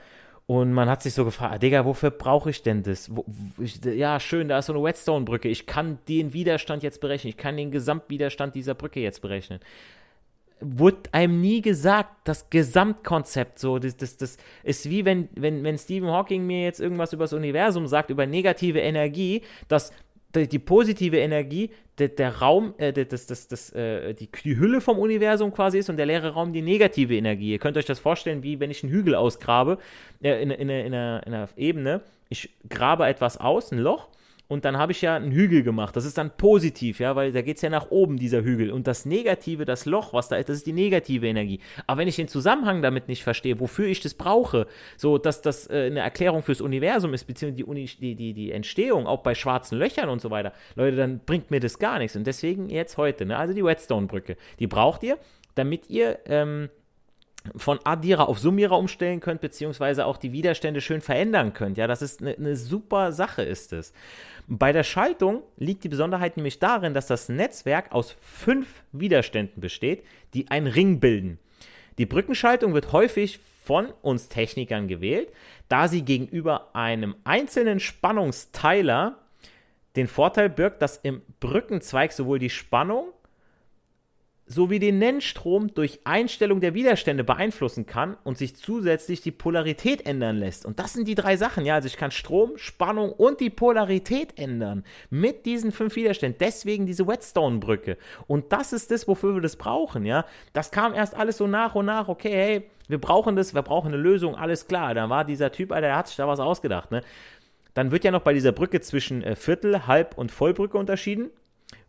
und 0.52 0.74
man 0.74 0.90
hat 0.90 1.02
sich 1.02 1.14
so 1.14 1.24
gefragt, 1.24 1.54
ah, 1.54 1.58
Digga, 1.58 1.86
wofür 1.86 2.12
brauche 2.12 2.50
ich 2.50 2.62
denn 2.62 2.84
das? 2.84 3.16
Wo, 3.16 3.24
ich, 3.58 3.80
ja, 3.86 4.20
schön, 4.20 4.50
da 4.50 4.60
ist 4.60 4.66
so 4.66 4.74
eine 4.74 4.84
Whetstone-Brücke. 4.84 5.48
Ich 5.48 5.66
kann 5.66 6.00
den 6.10 6.34
Widerstand 6.34 6.84
jetzt 6.84 7.00
berechnen. 7.00 7.30
Ich 7.30 7.38
kann 7.38 7.56
den 7.56 7.72
Gesamtwiderstand 7.72 8.54
dieser 8.54 8.74
Brücke 8.74 9.00
jetzt 9.00 9.22
berechnen. 9.22 9.62
Wurde 10.60 11.04
einem 11.14 11.40
nie 11.40 11.62
gesagt, 11.62 12.10
das 12.26 12.50
Gesamtkonzept 12.50 13.60
so, 13.60 13.80
das, 13.80 13.96
das, 13.96 14.18
das 14.18 14.36
ist 14.64 14.90
wie 14.90 15.06
wenn, 15.06 15.30
wenn, 15.36 15.64
wenn 15.64 15.78
Stephen 15.78 16.10
Hawking 16.10 16.46
mir 16.46 16.66
jetzt 16.66 16.82
irgendwas 16.82 17.14
über 17.14 17.24
das 17.24 17.32
Universum 17.32 17.88
sagt, 17.88 18.10
über 18.10 18.26
negative 18.26 18.82
Energie, 18.82 19.44
dass 19.70 19.94
die, 20.36 20.48
die 20.48 20.60
positive 20.60 21.18
Energie 21.18 21.72
der, 21.98 22.10
der 22.10 22.38
Raum, 22.38 22.74
äh, 22.78 22.94
das, 22.94 23.28
das, 23.28 23.48
das, 23.48 23.72
äh, 23.74 24.14
die, 24.14 24.30
die 24.44 24.58
Hülle 24.58 24.82
vom 24.82 24.98
Universum 24.98 25.54
quasi 25.54 25.80
ist 25.80 25.90
und 25.90 25.98
der 25.98 26.06
leere 26.06 26.34
Raum 26.34 26.54
die 26.54 26.62
negative 26.62 27.16
Energie. 27.16 27.52
Ihr 27.52 27.60
könnt 27.60 27.78
euch 27.78 27.86
das 27.86 28.00
vorstellen, 28.00 28.44
wie 28.44 28.60
wenn 28.60 28.72
ich 28.72 28.84
einen 28.84 28.92
Hügel 28.92 29.16
ausgrabe, 29.16 29.78
äh, 30.22 30.42
in, 30.42 30.52
in, 30.52 30.70
in, 30.70 30.70
in, 30.70 30.94
einer, 30.94 31.24
in 31.26 31.34
einer 31.34 31.50
Ebene. 31.58 32.02
Ich 32.30 32.50
grabe 32.70 33.06
etwas 33.06 33.38
aus, 33.38 33.72
ein 33.72 33.80
Loch, 33.80 34.08
und 34.52 34.66
dann 34.66 34.78
habe 34.78 34.92
ich 34.92 35.02
ja 35.02 35.16
einen 35.16 35.32
Hügel 35.32 35.64
gemacht. 35.64 35.96
Das 35.96 36.04
ist 36.04 36.18
dann 36.18 36.36
positiv, 36.36 37.00
ja, 37.00 37.16
weil 37.16 37.32
da 37.32 37.42
geht 37.42 37.56
es 37.56 37.62
ja 37.62 37.70
nach 37.70 37.90
oben, 37.90 38.18
dieser 38.18 38.44
Hügel. 38.44 38.70
Und 38.72 38.86
das 38.86 39.06
Negative, 39.06 39.64
das 39.64 39.86
Loch, 39.86 40.12
was 40.12 40.28
da 40.28 40.36
ist, 40.36 40.50
das 40.50 40.58
ist 40.58 40.68
die 40.68 40.74
negative 40.74 41.26
Energie. 41.26 41.62
Aber 41.88 42.02
wenn 42.02 42.10
ich 42.10 42.18
den 42.18 42.28
Zusammenhang 42.28 42.82
damit 42.82 43.08
nicht 43.08 43.24
verstehe, 43.24 43.62
wofür 43.62 43.88
ich 43.88 44.02
das 44.02 44.14
brauche, 44.14 44.68
so 44.98 45.18
dass 45.18 45.42
das 45.42 45.70
äh, 45.70 45.86
eine 45.86 46.02
Erklärung 46.02 46.44
fürs 46.44 46.60
Universum 46.60 47.14
ist, 47.14 47.24
beziehungsweise 47.24 47.56
die, 47.56 47.64
Uni, 47.64 47.86
die, 47.86 48.14
die, 48.16 48.34
die 48.34 48.52
Entstehung, 48.52 49.08
auch 49.08 49.24
bei 49.24 49.36
schwarzen 49.36 49.78
Löchern 49.78 50.10
und 50.10 50.20
so 50.20 50.32
weiter, 50.32 50.52
Leute, 50.76 50.98
dann 50.98 51.22
bringt 51.26 51.50
mir 51.50 51.62
das 51.62 51.80
gar 51.80 51.98
nichts. 51.98 52.18
Und 52.18 52.28
deswegen 52.28 52.70
jetzt 52.70 52.98
heute, 52.98 53.26
ne, 53.26 53.38
also 53.38 53.54
die 53.54 53.64
Whetstone-Brücke, 53.64 54.36
die 54.60 54.68
braucht 54.68 55.04
ihr, 55.04 55.18
damit 55.56 55.90
ihr. 55.90 56.20
Ähm, 56.26 56.68
von 57.56 57.80
Addierer 57.84 58.30
auf 58.30 58.40
Summierer 58.40 58.78
umstellen 58.78 59.20
könnt, 59.20 59.42
beziehungsweise 59.42 60.06
auch 60.06 60.18
die 60.18 60.32
Widerstände 60.32 60.82
schön 60.82 61.02
verändern 61.02 61.54
könnt. 61.54 61.78
Ja, 61.78 61.88
das 61.88 62.02
ist 62.02 62.22
eine, 62.22 62.36
eine 62.36 62.56
super 62.56 63.12
Sache, 63.12 63.42
ist 63.42 63.74
es. 63.74 63.94
Bei 64.48 64.72
der 64.72 64.84
Schaltung 64.84 65.44
liegt 65.58 65.84
die 65.84 65.90
Besonderheit 65.90 66.38
nämlich 66.38 66.60
darin, 66.60 66.94
dass 66.94 67.08
das 67.08 67.30
Netzwerk 67.30 67.92
aus 67.92 68.16
fünf 68.22 68.84
Widerständen 68.92 69.62
besteht, 69.62 70.04
die 70.34 70.52
einen 70.52 70.68
Ring 70.68 71.00
bilden. 71.00 71.40
Die 71.98 72.06
Brückenschaltung 72.06 72.74
wird 72.74 72.92
häufig 72.92 73.40
von 73.64 73.88
uns 74.02 74.30
Technikern 74.30 74.88
gewählt, 74.88 75.32
da 75.68 75.88
sie 75.88 76.04
gegenüber 76.04 76.76
einem 76.76 77.16
einzelnen 77.24 77.80
Spannungsteiler 77.80 79.18
den 79.96 80.08
Vorteil 80.08 80.50
birgt, 80.50 80.82
dass 80.82 80.98
im 80.98 81.22
Brückenzweig 81.40 82.12
sowohl 82.12 82.40
die 82.40 82.50
Spannung 82.50 83.10
sowie 84.52 84.80
den 84.80 85.00
Nennstrom 85.00 85.74
durch 85.74 86.00
Einstellung 86.04 86.60
der 86.60 86.74
Widerstände 86.74 87.24
beeinflussen 87.24 87.86
kann 87.86 88.18
und 88.24 88.38
sich 88.38 88.56
zusätzlich 88.56 89.22
die 89.22 89.32
Polarität 89.32 90.06
ändern 90.06 90.38
lässt. 90.38 90.66
Und 90.66 90.80
das 90.80 90.94
sind 90.94 91.08
die 91.08 91.16
drei 91.16 91.38
Sachen, 91.38 91.66
ja. 91.66 91.76
Also 91.76 91.88
ich 91.88 91.98
kann 91.98 92.12
Strom, 92.12 92.58
Spannung 92.58 93.12
und 93.12 93.40
die 93.40 93.50
Polarität 93.50 94.38
ändern 94.38 94.84
mit 95.10 95.46
diesen 95.46 95.72
fünf 95.72 95.96
Widerständen. 95.96 96.38
Deswegen 96.40 96.86
diese 96.86 97.08
Whetstone-Brücke. 97.08 97.98
Und 98.28 98.52
das 98.52 98.74
ist 98.74 98.92
das, 98.92 99.08
wofür 99.08 99.34
wir 99.34 99.42
das 99.42 99.56
brauchen, 99.56 100.06
ja. 100.06 100.26
Das 100.54 100.72
kam 100.72 100.94
erst 100.94 101.16
alles 101.16 101.38
so 101.38 101.48
nach 101.48 101.76
und 101.76 101.86
nach. 101.86 102.08
Okay, 102.08 102.32
hey, 102.32 102.70
wir 102.88 103.00
brauchen 103.00 103.36
das, 103.36 103.54
wir 103.54 103.62
brauchen 103.62 103.88
eine 103.88 104.02
Lösung, 104.02 104.36
alles 104.36 104.68
klar. 104.68 104.94
Da 104.94 105.10
war 105.10 105.26
dieser 105.26 105.52
Typ, 105.52 105.70
der 105.70 105.96
hat 105.96 106.08
sich 106.08 106.18
da 106.18 106.28
was 106.28 106.40
ausgedacht, 106.40 106.92
ne. 106.92 107.02
Dann 107.74 107.92
wird 107.92 108.04
ja 108.04 108.12
noch 108.12 108.22
bei 108.22 108.34
dieser 108.34 108.52
Brücke 108.52 108.82
zwischen 108.82 109.24
äh, 109.24 109.38
Viertel, 109.38 109.88
Halb- 109.88 110.18
und 110.18 110.30
Vollbrücke 110.30 110.78
unterschieden 110.78 111.32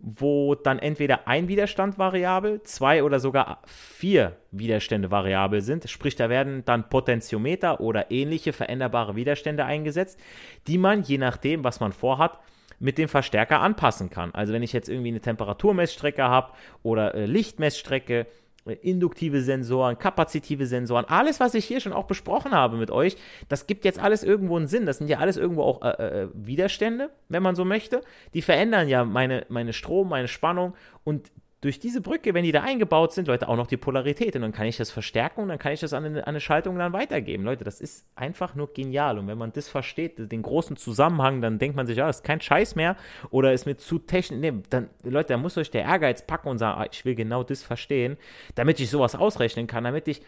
wo 0.03 0.57
dann 0.57 0.81
entweder 0.81 1.29
ein 1.29 1.47
Widerstand 1.47 1.97
variabel, 1.97 2.61
zwei 2.65 3.05
oder 3.05 3.21
sogar 3.21 3.63
vier 3.67 4.37
Widerstände 4.51 5.13
variabel 5.13 5.63
sind. 5.63 5.89
Sprich, 5.89 6.17
da 6.17 6.29
werden 6.29 6.65
dann 6.65 6.89
Potentiometer 6.89 7.81
oder 7.81 8.11
ähnliche 8.11 8.53
veränderbare 8.53 9.15
Widerstände 9.15 9.65
eingesetzt, 9.65 10.19
die 10.67 10.77
man 10.77 11.03
je 11.03 11.19
nachdem, 11.19 11.63
was 11.63 11.79
man 11.79 11.93
vorhat, 11.93 12.41
mit 12.81 12.99
dem 12.99 13.09
Verstärker 13.09 13.61
anpassen 13.61 14.11
kann. 14.11 14.35
Also 14.35 14.53
wenn 14.53 14.65
ich 14.65 14.73
jetzt 14.73 14.89
irgendwie 14.89 15.11
eine 15.11 15.21
Temperaturmessstrecke 15.21 16.25
habe 16.25 16.53
oder 16.83 17.15
äh, 17.15 17.27
Lichtmessstrecke 17.27 18.27
induktive 18.65 19.43
Sensoren, 19.43 19.99
kapazitive 19.99 20.67
Sensoren, 20.67 21.05
alles, 21.07 21.41
was 21.41 21.55
ich 21.55 21.65
hier 21.65 21.81
schon 21.81 21.93
auch 21.93 22.07
besprochen 22.07 22.53
habe 22.53 22.77
mit 22.77 22.91
euch, 22.91 23.17
das 23.49 23.67
gibt 23.67 23.85
jetzt 23.85 23.99
alles 23.99 24.23
irgendwo 24.23 24.57
einen 24.57 24.69
Sinn. 24.69 24.87
Das 24.87 24.99
sind 24.99 25.09
ja 25.09 25.19
alles 25.19 25.37
irgendwo 25.37 25.63
auch 25.63 25.83
äh, 25.83 25.89
äh, 26.23 26.29
Widerstände, 26.33 27.11
wenn 27.29 27.43
man 27.43 27.57
so 27.57 27.65
möchte. 27.65 28.03
Die 28.35 28.43
verändern 28.43 28.89
ja 28.89 29.05
meine, 29.05 29.47
meine 29.49 29.73
Strom, 29.73 30.09
meine 30.09 30.29
Spannung 30.29 30.75
und 31.05 31.31
durch 31.63 31.79
diese 31.79 32.01
Brücke, 32.01 32.35
wenn 32.35 32.43
die 32.43 32.51
da 32.51 32.63
eingebaut 32.63 33.13
sind, 33.13 33.29
Leute, 33.29 33.49
auch 33.49 33.57
noch 33.57 33.69
die 33.69 33.77
Polarität. 33.77 34.35
Und 34.35 34.43
dann 34.43 34.53
kann 34.53 34.67
ich 34.67 34.77
das 34.77 34.91
verstärken 34.91 35.43
und 35.43 35.49
dann 35.49 35.61
kann 35.61 35.73
ich 35.73 35.79
das 35.79 35.93
an 35.93 36.05
eine, 36.05 36.19
an 36.19 36.31
eine, 36.31 36.41
Schaltung 36.41 36.77
dann 36.77 36.93
weitergeben. 36.93 37.45
Leute, 37.45 37.63
das 37.63 37.81
ist 37.81 38.05
einfach 38.17 38.57
nur 38.57 38.73
genial. 38.73 39.17
Und 39.17 39.29
wenn 39.29 39.39
man 39.39 39.53
das 39.53 39.69
versteht, 39.69 40.19
den 40.19 40.43
großen 40.43 40.77
Zusammenhang, 40.77 41.41
dann 41.41 41.61
denkt 41.61 41.77
man 41.77 41.87
sich, 41.87 41.97
ja, 41.97 42.09
das 42.09 42.17
ist 42.17 42.25
kein 42.25 42.41
Scheiß 42.41 42.75
mehr 42.75 42.97
oder 43.31 43.53
ist 43.53 43.65
mir 43.65 43.77
zu 43.77 44.01
technisch. 44.01 44.41
Nee, 44.41 44.55
dann, 44.71 44.91
Leute, 45.05 45.29
da 45.29 45.37
muss 45.37 45.57
euch 45.57 45.71
der 45.71 45.83
Ehrgeiz 45.83 46.27
packen 46.27 46.49
und 46.49 46.59
sagen, 46.59 46.81
ah, 46.81 46.89
ich 46.91 47.05
will 47.05 47.15
genau 47.15 47.45
das 47.45 47.63
verstehen, 47.63 48.17
damit 48.57 48.81
ich 48.81 48.91
sowas 48.91 49.15
ausrechnen 49.15 49.69
kann, 49.69 49.85
damit 49.85 50.09
ich 50.09 50.21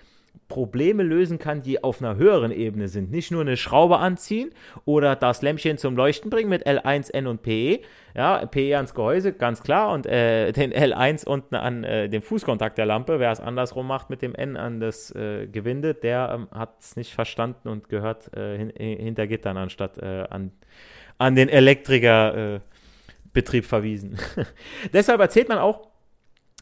Probleme 0.49 1.03
lösen 1.03 1.39
kann, 1.39 1.63
die 1.63 1.83
auf 1.83 2.03
einer 2.03 2.17
höheren 2.17 2.53
Ebene 2.53 2.89
sind. 2.89 3.11
Nicht 3.11 3.31
nur 3.31 3.41
eine 3.41 3.57
Schraube 3.57 3.99
anziehen 3.99 4.51
oder 4.85 5.17
das 5.17 5.43
Lämpchen 5.43 5.79
zum 5.79 5.97
Leuchten 5.97 6.31
bringen 6.31 6.51
mit 6.51 6.67
L1, 6.67 7.13
N 7.13 7.27
und 7.27 7.43
PE. 7.43 7.81
Ja, 8.15 8.45
PE 8.47 8.77
ans 8.77 8.95
Gehäuse, 8.95 9.33
ganz 9.33 9.63
klar, 9.63 9.93
und 9.93 10.07
äh, 10.07 10.53
den 10.53 10.73
L1 10.73 11.27
unten 11.27 11.57
an 11.57 11.83
äh, 11.83 12.09
den 12.09 12.23
Fußkontakt 12.23 12.79
der 12.79 12.87
Lampe. 12.87 13.21
Wer 13.21 13.33
es 13.33 13.41
andersrum 13.41 13.87
macht 13.87 14.11
mit 14.11 14.23
dem 14.23 14.35
N 14.35 14.57
an 14.57 14.81
das 14.81 15.15
äh, 15.15 15.47
Gewinde, 15.47 15.95
der 15.95 16.31
ähm, 16.35 16.49
hat 16.53 16.79
es 16.79 16.97
nicht 16.97 17.15
verstanden 17.15 17.69
und 17.69 17.89
gehört 17.89 18.35
äh, 18.37 18.57
hin, 18.57 18.73
hinter 18.77 19.27
Gittern 19.27 19.57
anstatt 19.57 19.99
äh, 19.99 20.27
an, 20.31 20.53
an 21.19 21.35
den 21.35 21.49
Elektrikerbetrieb 21.49 23.65
verwiesen. 23.65 24.19
Deshalb 24.93 25.21
erzählt 25.21 25.49
man 25.49 25.59
auch 25.59 25.89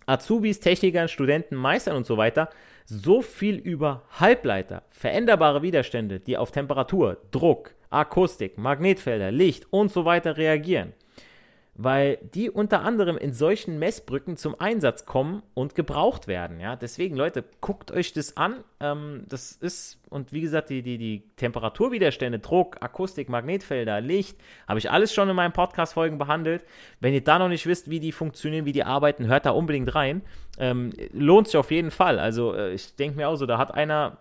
Azubis, 0.06 0.60
Technikern, 0.60 1.08
Studenten, 1.08 1.56
Meistern 1.56 1.96
und 1.96 2.06
so 2.06 2.16
weiter, 2.16 2.48
so 2.84 3.22
viel 3.22 3.56
über 3.56 4.02
Halbleiter, 4.18 4.82
veränderbare 4.90 5.62
Widerstände, 5.62 6.20
die 6.20 6.36
auf 6.36 6.50
Temperatur, 6.50 7.18
Druck, 7.30 7.74
Akustik, 7.90 8.58
Magnetfelder, 8.58 9.30
Licht 9.30 9.66
und 9.70 9.92
so 9.92 10.04
weiter 10.04 10.36
reagieren 10.36 10.92
weil 11.74 12.18
die 12.34 12.50
unter 12.50 12.82
anderem 12.82 13.16
in 13.16 13.32
solchen 13.32 13.78
Messbrücken 13.78 14.36
zum 14.36 14.60
Einsatz 14.60 15.06
kommen 15.06 15.42
und 15.54 15.74
gebraucht 15.74 16.26
werden. 16.26 16.60
Ja, 16.60 16.76
deswegen, 16.76 17.16
Leute, 17.16 17.44
guckt 17.62 17.90
euch 17.90 18.12
das 18.12 18.37
an. 18.37 18.62
Ähm, 18.78 19.24
das 19.28 19.52
ist, 19.52 19.98
und 20.11 20.32
wie 20.32 20.42
gesagt, 20.42 20.68
die, 20.68 20.82
die, 20.82 20.98
die 20.98 21.22
Temperaturwiderstände, 21.37 22.40
Druck, 22.40 22.76
Akustik, 22.80 23.30
Magnetfelder, 23.30 24.02
Licht, 24.02 24.37
habe 24.68 24.80
ich 24.80 24.90
alles 24.90 25.14
schon 25.14 25.30
in 25.30 25.37
meinen 25.37 25.52
Podcast-Folgen 25.52 26.18
behandelt. 26.18 26.62
Wenn 27.00 27.14
ihr 27.14 27.24
da 27.24 27.38
noch 27.38 27.48
nicht 27.48 27.66
wisst, 27.66 27.88
wie 27.88 28.00
die 28.00 28.12
funktionieren, 28.12 28.66
wie 28.66 28.72
die 28.72 28.85
arbeiten, 28.85 29.26
hört 29.26 29.46
da 29.46 29.52
unbedingt 29.52 29.94
rein. 29.94 30.20
Ähm, 30.58 30.90
lohnt 31.12 31.46
sich 31.46 31.56
auf 31.56 31.70
jeden 31.70 31.90
Fall. 31.90 32.18
Also, 32.18 32.54
äh, 32.54 32.74
ich 32.74 32.96
denke 32.96 33.16
mir 33.16 33.30
auch 33.30 33.37
so, 33.37 33.46
da 33.46 33.56
hat 33.56 33.72
einer 33.72 34.18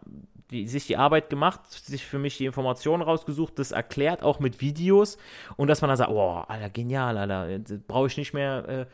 die, 0.52 0.68
sich 0.68 0.86
die 0.86 0.98
Arbeit 0.98 1.30
gemacht, 1.30 1.62
sich 1.72 2.06
für 2.06 2.20
mich 2.20 2.38
die 2.38 2.46
Informationen 2.46 3.02
rausgesucht, 3.02 3.58
das 3.58 3.72
erklärt, 3.72 4.22
auch 4.22 4.40
mit 4.40 4.62
Videos 4.62 5.18
und 5.56 5.68
dass 5.68 5.82
man 5.82 5.90
dann 5.90 5.98
sagt, 5.98 6.12
oh, 6.12 6.44
Alter, 6.48 6.70
genial, 6.70 7.18
Alter, 7.18 7.60
brauche 7.88 8.08
ich 8.08 8.18
nicht 8.18 8.34
mehr 8.34 8.68
äh, 8.68 8.86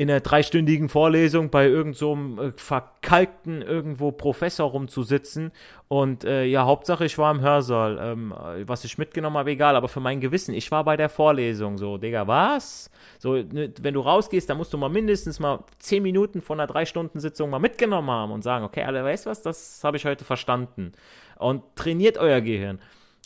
in 0.00 0.10
einer 0.10 0.20
dreistündigen 0.20 0.88
Vorlesung 0.88 1.50
bei 1.50 1.66
irgendeinem 1.66 2.36
so 2.36 2.42
äh, 2.42 2.52
verkalkten 2.56 3.62
irgendwo 3.62 4.12
Professor 4.12 4.70
rumzusitzen 4.70 5.52
und 5.88 6.24
äh, 6.24 6.44
ja, 6.44 6.64
Hauptsache 6.64 7.04
ich 7.04 7.16
war 7.16 7.32
im 7.32 7.40
Hörsaal, 7.40 7.98
ähm, 8.00 8.34
was 8.66 8.84
ich 8.84 8.98
mitgenommen 8.98 9.36
habe, 9.36 9.52
egal, 9.52 9.76
aber 9.76 9.86
für 9.86 10.00
mein 10.00 10.20
Gewissen, 10.20 10.52
ich 10.52 10.70
war 10.72 10.82
bei 10.82 10.96
der 10.96 11.08
Vorlesung, 11.08 11.78
so, 11.78 11.96
Digga, 11.96 12.26
was? 12.26 12.90
So, 13.18 13.34
ne, 13.34 13.72
wenn 13.80 13.94
du 13.94 14.00
rausgehst, 14.00 14.50
dann 14.50 14.56
musst 14.56 14.72
du 14.72 14.78
mal 14.78 14.88
mindestens 14.88 15.38
mal 15.38 15.60
zehn 15.78 16.02
Minuten 16.02 16.40
von 16.40 16.58
einer 16.58 16.66
Drei-Stunden-Sitzung 16.66 17.50
mal 17.50 17.60
mitgenommen 17.60 18.10
haben 18.10 18.32
und 18.32 18.42
sagen, 18.42 18.64
okay, 18.64 18.82
alle, 18.82 19.04
weißt 19.04 19.26
du 19.26 19.30
was, 19.30 19.42
das 19.42 19.84
habe 19.84 19.96
ich 19.96 20.04
heute 20.04 20.24
verstanden. 20.24 20.92
Und 21.38 21.62
trainiert 21.76 22.18
euer 22.18 22.40
Gehirn. 22.40 22.80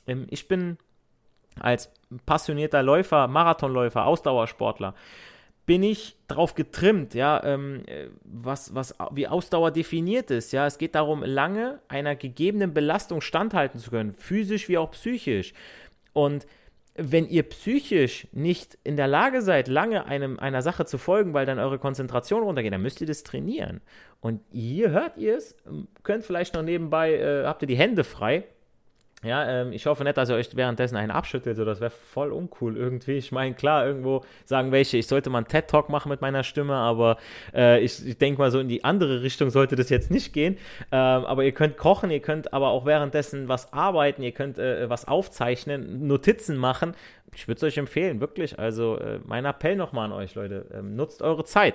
Ähm, 0.07 0.27
ich 0.29 0.47
bin 0.47 0.77
als 1.59 1.91
passionierter 2.27 2.83
Läufer, 2.83 3.27
Marathonläufer, 3.27 4.05
Ausdauersportler, 4.05 4.95
bin 5.71 5.85
ich 5.85 6.17
darauf 6.27 6.57
getrimmt, 6.57 7.15
ja, 7.15 7.41
ähm, 7.45 7.85
was, 8.25 8.75
was, 8.75 8.93
wie 9.13 9.29
Ausdauer 9.29 9.71
definiert 9.71 10.33
ist. 10.33 10.51
Ja, 10.51 10.67
es 10.67 10.79
geht 10.79 10.97
darum, 10.97 11.23
lange 11.23 11.79
einer 11.87 12.17
gegebenen 12.17 12.75
Belastung 12.75 13.21
standhalten 13.21 13.79
zu 13.79 13.91
können, 13.91 14.15
physisch 14.15 14.69
wie 14.69 14.79
auch 14.79 14.91
psychisch. 14.91 15.55
Und 16.13 16.49
wenn 16.97 17.29
ihr 17.29 17.45
psychisch 17.45 18.27
nicht 18.33 18.79
in 18.83 18.97
der 18.97 19.07
Lage 19.07 19.43
seid, 19.43 19.69
lange 19.69 20.07
einem, 20.07 20.41
einer 20.41 20.63
Sache 20.63 20.87
zu 20.87 20.99
folgen, 20.99 21.35
weil 21.35 21.47
dann 21.47 21.61
eure 21.61 21.79
Konzentration 21.79 22.43
runtergeht, 22.43 22.73
dann 22.73 22.83
müsst 22.83 23.01
ihr 23.01 23.07
das 23.07 23.23
trainieren. 23.23 23.81
Und 24.21 24.41
hier 24.51 24.91
hört 24.91 25.19
ihr 25.19 25.37
es, 25.37 25.55
könnt 26.03 26.25
vielleicht 26.25 26.55
noch 26.55 26.63
nebenbei, 26.63 27.15
äh, 27.15 27.45
habt 27.45 27.63
ihr 27.63 27.69
die 27.69 27.79
Hände 27.79 28.03
frei 28.03 28.43
ja, 29.23 29.63
ähm, 29.63 29.73
ich 29.73 29.85
hoffe 29.85 30.03
nicht, 30.03 30.17
dass 30.17 30.31
ihr 30.31 30.35
euch 30.35 30.57
währenddessen 30.57 30.97
einen 30.97 31.11
abschüttelt, 31.11 31.55
so 31.55 31.67
das 31.67 31.81
wäre 31.81 31.91
voll 31.91 32.33
uncool 32.33 32.75
irgendwie. 32.77 33.19
Ich 33.19 33.33
meine, 33.33 33.55
klar, 33.55 33.87
irgendwo 33.87 34.25
sagen 34.47 34.73
welche, 34.73 34.97
ich 34.97 35.09
sollte 35.09 35.29
mal 35.29 35.39
einen 35.39 35.49
TED-Talk 35.49 35.91
machen 35.91 36.09
mit 36.09 36.23
meiner 36.23 36.43
Stimme, 36.43 36.75
aber 36.75 37.19
äh, 37.55 37.81
ich, 37.81 38.07
ich 38.07 38.17
denke 38.17 38.41
mal, 38.41 38.51
so 38.51 38.59
in 38.59 38.69
die 38.69 38.83
andere 38.83 39.23
Richtung 39.23 39.51
sollte 39.51 39.77
das 39.77 39.91
jetzt 39.91 40.11
nicht 40.11 40.33
gehen. 40.33 40.57
Ähm, 40.91 41.27
aber 41.27 41.45
ihr 41.45 41.53
könnt 41.53 41.77
kochen, 41.77 42.11
ihr 42.11 42.21
könnt 42.21 42.55
aber 42.55 42.69
auch 42.69 42.87
währenddessen 42.87 43.49
was 43.49 43.75
arbeiten, 43.75 44.23
ihr 44.23 44.33
könnt 44.33 44.59
äh, 44.59 44.89
was 44.89 45.07
aufzeichnen, 45.07 46.07
Notizen 46.07 46.57
machen. 46.57 46.95
Ich 47.35 47.47
würde 47.47 47.59
es 47.59 47.63
euch 47.63 47.77
empfehlen, 47.77 48.21
wirklich. 48.21 48.59
Also 48.59 48.97
äh, 48.97 49.21
mein 49.27 49.45
Appell 49.45 49.77
nochmal 49.77 50.07
an 50.07 50.13
euch, 50.13 50.35
Leute, 50.35 50.65
ähm, 50.73 50.97
nutzt 50.97 51.21
eure 51.21 51.45
Zeit. 51.45 51.75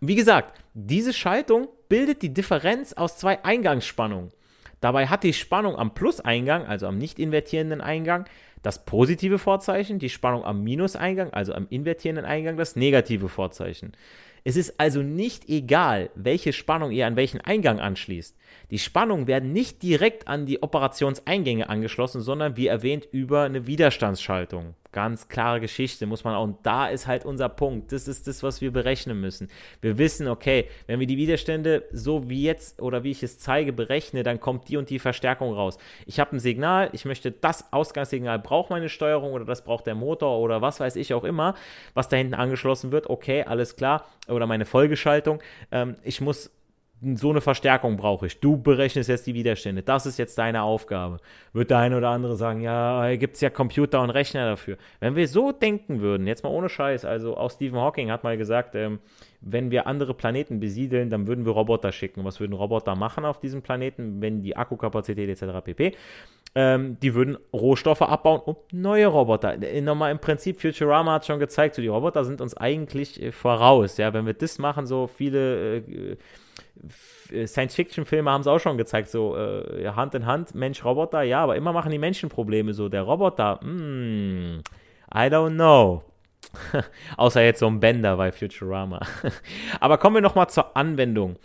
Wie 0.00 0.16
gesagt, 0.16 0.60
diese 0.74 1.14
Schaltung 1.14 1.68
bildet 1.88 2.20
die 2.20 2.34
Differenz 2.34 2.92
aus 2.92 3.16
zwei 3.16 3.42
Eingangsspannungen. 3.42 4.32
Dabei 4.80 5.06
hat 5.06 5.24
die 5.24 5.32
Spannung 5.32 5.76
am 5.76 5.94
Plus-Eingang, 5.94 6.66
also 6.66 6.86
am 6.86 6.98
nicht 6.98 7.18
invertierenden 7.18 7.80
Eingang, 7.80 8.26
das 8.62 8.84
positive 8.84 9.38
Vorzeichen, 9.38 9.98
die 9.98 10.08
Spannung 10.08 10.44
am 10.44 10.64
Minus-Eingang, 10.64 11.32
also 11.32 11.52
am 11.52 11.66
invertierenden 11.68 12.24
Eingang, 12.24 12.56
das 12.56 12.76
negative 12.76 13.28
Vorzeichen. 13.28 13.92
Es 14.42 14.56
ist 14.56 14.78
also 14.78 15.02
nicht 15.02 15.48
egal, 15.48 16.10
welche 16.14 16.52
Spannung 16.52 16.90
ihr 16.90 17.06
an 17.06 17.16
welchen 17.16 17.40
Eingang 17.40 17.80
anschließt. 17.80 18.36
Die 18.70 18.78
Spannungen 18.78 19.26
werden 19.26 19.52
nicht 19.52 19.82
direkt 19.82 20.28
an 20.28 20.44
die 20.44 20.62
Operationseingänge 20.62 21.68
angeschlossen, 21.68 22.20
sondern 22.20 22.56
wie 22.56 22.66
erwähnt 22.66 23.08
über 23.10 23.42
eine 23.42 23.66
Widerstandsschaltung. 23.66 24.74
Ganz 24.94 25.26
klare 25.26 25.58
Geschichte, 25.60 26.06
muss 26.06 26.22
man 26.22 26.36
auch. 26.36 26.44
Und 26.44 26.58
da 26.62 26.86
ist 26.86 27.08
halt 27.08 27.24
unser 27.24 27.48
Punkt. 27.48 27.90
Das 27.90 28.06
ist 28.06 28.28
das, 28.28 28.44
was 28.44 28.60
wir 28.60 28.70
berechnen 28.70 29.20
müssen. 29.20 29.50
Wir 29.80 29.98
wissen, 29.98 30.28
okay, 30.28 30.68
wenn 30.86 31.00
wir 31.00 31.08
die 31.08 31.16
Widerstände 31.16 31.82
so 31.90 32.30
wie 32.30 32.44
jetzt 32.44 32.80
oder 32.80 33.02
wie 33.02 33.10
ich 33.10 33.24
es 33.24 33.40
zeige 33.40 33.72
berechne, 33.72 34.22
dann 34.22 34.38
kommt 34.38 34.68
die 34.68 34.76
und 34.76 34.90
die 34.90 35.00
Verstärkung 35.00 35.52
raus. 35.52 35.78
Ich 36.06 36.20
habe 36.20 36.36
ein 36.36 36.38
Signal, 36.38 36.90
ich 36.92 37.04
möchte 37.06 37.32
das 37.32 37.72
Ausgangssignal 37.72 38.38
braucht 38.38 38.70
meine 38.70 38.88
Steuerung 38.88 39.32
oder 39.32 39.44
das 39.44 39.64
braucht 39.64 39.88
der 39.88 39.96
Motor 39.96 40.38
oder 40.38 40.62
was 40.62 40.78
weiß 40.78 40.94
ich 40.94 41.12
auch 41.12 41.24
immer, 41.24 41.56
was 41.94 42.08
da 42.08 42.16
hinten 42.16 42.34
angeschlossen 42.34 42.92
wird. 42.92 43.10
Okay, 43.10 43.42
alles 43.42 43.74
klar. 43.74 44.06
Oder 44.28 44.46
meine 44.46 44.64
Folgeschaltung. 44.64 45.42
Ähm, 45.72 45.96
ich 46.04 46.20
muss 46.20 46.52
so 47.16 47.30
eine 47.30 47.40
Verstärkung 47.40 47.96
brauche 47.96 48.26
ich. 48.26 48.40
Du 48.40 48.56
berechnest 48.56 49.08
jetzt 49.08 49.26
die 49.26 49.34
Widerstände. 49.34 49.82
Das 49.82 50.06
ist 50.06 50.18
jetzt 50.18 50.38
deine 50.38 50.62
Aufgabe. 50.62 51.18
Wird 51.52 51.70
der 51.70 51.78
eine 51.78 51.98
oder 51.98 52.08
andere 52.08 52.36
sagen, 52.36 52.60
ja, 52.60 53.14
gibt 53.16 53.34
es 53.34 53.40
ja 53.40 53.50
Computer 53.50 54.00
und 54.00 54.10
Rechner 54.10 54.46
dafür. 54.46 54.78
Wenn 55.00 55.14
wir 55.14 55.28
so 55.28 55.52
denken 55.52 56.00
würden, 56.00 56.26
jetzt 56.26 56.44
mal 56.44 56.50
ohne 56.50 56.68
Scheiß, 56.68 57.04
also 57.04 57.36
auch 57.36 57.50
Stephen 57.50 57.78
Hawking 57.78 58.10
hat 58.10 58.24
mal 58.24 58.36
gesagt, 58.36 58.74
ähm, 58.74 59.00
wenn 59.40 59.70
wir 59.70 59.86
andere 59.86 60.14
Planeten 60.14 60.58
besiedeln, 60.58 61.10
dann 61.10 61.26
würden 61.26 61.44
wir 61.44 61.52
Roboter 61.52 61.92
schicken. 61.92 62.24
Was 62.24 62.40
würden 62.40 62.54
Roboter 62.54 62.94
machen 62.94 63.24
auf 63.24 63.38
diesem 63.38 63.60
Planeten, 63.62 64.22
wenn 64.22 64.42
die 64.42 64.56
Akkukapazität 64.56 65.28
etc. 65.28 65.62
pp. 65.62 65.92
ähm, 66.54 66.96
die 67.00 67.14
würden 67.14 67.36
Rohstoffe 67.52 68.02
abbauen 68.02 68.40
und 68.40 68.56
neue 68.72 69.06
Roboter. 69.06 69.62
Äh, 69.62 69.80
nochmal 69.82 70.12
im 70.12 70.18
Prinzip, 70.18 70.60
Futurama 70.60 71.14
hat 71.14 71.26
schon 71.26 71.38
gezeigt, 71.38 71.74
so 71.74 71.82
die 71.82 71.88
Roboter 71.88 72.24
sind 72.24 72.40
uns 72.40 72.56
eigentlich 72.56 73.22
äh, 73.22 73.32
voraus. 73.32 73.98
Ja, 73.98 74.14
wenn 74.14 74.24
wir 74.24 74.34
das 74.34 74.58
machen, 74.58 74.86
so 74.86 75.06
viele 75.06 75.76
äh, 75.78 76.16
Science-Fiction-Filme 77.46 78.30
haben 78.30 78.40
es 78.40 78.46
auch 78.46 78.58
schon 78.58 78.76
gezeigt, 78.76 79.08
so 79.08 79.36
äh, 79.36 79.88
Hand 79.88 80.14
in 80.14 80.26
Hand, 80.26 80.54
Mensch-Roboter, 80.54 81.22
ja, 81.22 81.42
aber 81.42 81.56
immer 81.56 81.72
machen 81.72 81.90
die 81.90 81.98
Menschen 81.98 82.28
Probleme. 82.28 82.74
So 82.74 82.88
der 82.88 83.02
Roboter, 83.02 83.60
mm, 83.64 84.60
I 85.14 85.28
don't 85.28 85.54
know. 85.54 86.02
Außer 87.16 87.42
jetzt 87.42 87.60
so 87.60 87.66
ein 87.66 87.80
Bender 87.80 88.16
bei 88.16 88.32
Futurama. 88.32 89.00
aber 89.80 89.98
kommen 89.98 90.16
wir 90.16 90.22
nochmal 90.22 90.48
zur 90.48 90.76
Anwendung. 90.76 91.36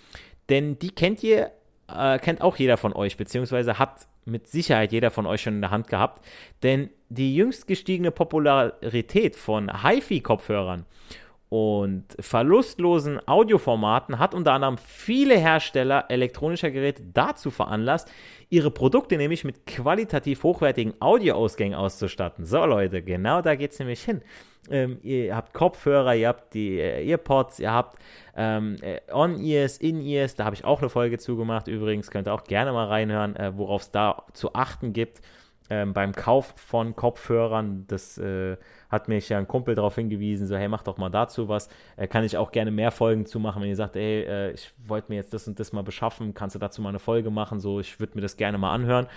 Denn 0.49 0.77
die 0.79 0.91
kennt 0.91 1.23
ihr, 1.23 1.51
äh, 1.87 2.19
kennt 2.19 2.41
auch 2.41 2.57
jeder 2.57 2.77
von 2.77 2.93
euch, 2.93 3.17
beziehungsweise 3.17 3.79
hat 3.79 4.07
mit 4.25 4.47
Sicherheit 4.47 4.91
jeder 4.91 5.11
von 5.11 5.25
euch 5.25 5.41
schon 5.41 5.55
in 5.55 5.61
der 5.61 5.71
Hand 5.71 5.87
gehabt. 5.87 6.25
Denn 6.63 6.89
die 7.09 7.35
jüngst 7.35 7.67
gestiegene 7.67 8.11
Popularität 8.11 9.35
von 9.35 9.83
HiFi-Kopfhörern 9.83 10.85
und 11.49 12.05
verlustlosen 12.19 13.19
Audioformaten 13.27 14.19
hat 14.19 14.35
unter 14.35 14.53
anderem 14.53 14.77
viele 14.77 15.35
Hersteller 15.35 16.05
elektronischer 16.09 16.69
Geräte 16.69 17.01
dazu 17.11 17.49
veranlasst, 17.49 18.11
ihre 18.49 18.69
Produkte 18.69 19.17
nämlich 19.17 19.43
mit 19.43 19.65
qualitativ 19.65 20.43
hochwertigen 20.43 20.93
Audioausgängen 20.99 21.77
auszustatten. 21.77 22.45
So 22.45 22.63
Leute, 22.65 23.01
genau 23.01 23.41
da 23.41 23.55
geht 23.55 23.71
es 23.71 23.79
nämlich 23.79 24.03
hin. 24.03 24.21
Ähm, 24.69 24.99
ihr 25.01 25.35
habt 25.35 25.53
Kopfhörer, 25.53 26.13
ihr 26.13 26.27
habt 26.27 26.53
die 26.53 26.79
äh, 26.79 27.09
Earpods, 27.09 27.59
ihr 27.59 27.71
habt 27.71 27.97
ähm, 28.35 28.75
äh, 28.81 28.99
On-Ears, 29.11 29.77
In-Ears, 29.77 30.35
da 30.35 30.45
habe 30.45 30.55
ich 30.55 30.65
auch 30.65 30.81
eine 30.81 30.89
Folge 30.89 31.17
zugemacht. 31.17 31.67
Übrigens 31.67 32.11
könnt 32.11 32.27
ihr 32.27 32.33
auch 32.33 32.43
gerne 32.43 32.71
mal 32.73 32.85
reinhören, 32.85 33.35
äh, 33.35 33.57
worauf 33.57 33.81
es 33.81 33.91
da 33.91 34.25
zu 34.33 34.53
achten 34.53 34.93
gibt 34.93 35.21
ähm, 35.71 35.93
beim 35.93 36.13
Kauf 36.13 36.53
von 36.57 36.95
Kopfhörern. 36.95 37.85
Das 37.87 38.19
äh, 38.19 38.57
hat 38.89 39.07
mich 39.07 39.29
ja 39.29 39.37
ein 39.37 39.47
Kumpel 39.47 39.75
darauf 39.75 39.95
hingewiesen, 39.95 40.47
so 40.47 40.55
hey, 40.55 40.67
mach 40.67 40.83
doch 40.83 40.97
mal 40.97 41.09
dazu 41.09 41.47
was. 41.47 41.69
Äh, 41.95 42.07
kann 42.07 42.23
ich 42.23 42.37
auch 42.37 42.51
gerne 42.51 42.71
mehr 42.71 42.91
Folgen 42.91 43.25
zu 43.25 43.39
machen, 43.39 43.61
wenn 43.61 43.69
ihr 43.69 43.75
sagt, 43.75 43.95
ey, 43.95 44.23
äh, 44.23 44.51
ich 44.51 44.71
wollte 44.85 45.11
mir 45.11 45.15
jetzt 45.15 45.33
das 45.33 45.47
und 45.47 45.59
das 45.59 45.71
mal 45.73 45.83
beschaffen, 45.83 46.33
kannst 46.33 46.55
du 46.55 46.59
dazu 46.59 46.81
mal 46.81 46.89
eine 46.89 46.99
Folge 46.99 47.29
machen, 47.29 47.59
so, 47.59 47.79
ich 47.79 47.99
würde 47.99 48.13
mir 48.15 48.21
das 48.21 48.37
gerne 48.37 48.57
mal 48.57 48.73
anhören. 48.73 49.07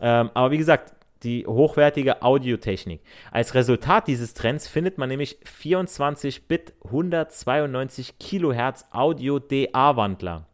Ähm, 0.00 0.30
aber 0.34 0.50
wie 0.50 0.58
gesagt, 0.58 0.92
die 1.24 1.46
hochwertige 1.46 2.22
Audiotechnik. 2.22 3.00
Als 3.30 3.54
Resultat 3.54 4.06
dieses 4.08 4.34
Trends 4.34 4.68
findet 4.68 4.98
man 4.98 5.08
nämlich 5.08 5.38
24-Bit 5.44 6.74
192 6.84 8.18
Kilohertz 8.18 8.84
Audio 8.90 9.38
DA-Wandler. 9.38 10.46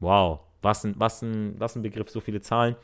Wow, 0.00 0.40
was 0.62 0.84
ein, 0.84 0.94
was, 0.98 1.22
ein, 1.22 1.54
was 1.58 1.76
ein 1.76 1.82
Begriff, 1.82 2.10
so 2.10 2.20
viele 2.20 2.40
Zahlen. 2.40 2.74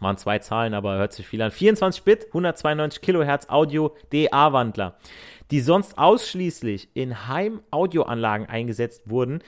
Waren 0.00 0.16
zwei 0.16 0.38
Zahlen, 0.38 0.74
aber 0.74 0.96
hört 0.96 1.12
sich 1.12 1.26
viel 1.26 1.42
an. 1.42 1.50
24-Bit, 1.50 2.26
192 2.28 3.00
Kilohertz 3.00 3.48
Audio 3.48 3.94
DA-Wandler, 4.12 4.96
die 5.50 5.60
sonst 5.60 5.98
ausschließlich 5.98 6.88
in 6.94 7.28
Heim-Audioanlagen 7.28 8.48
eingesetzt 8.48 9.02
wurden, 9.06 9.42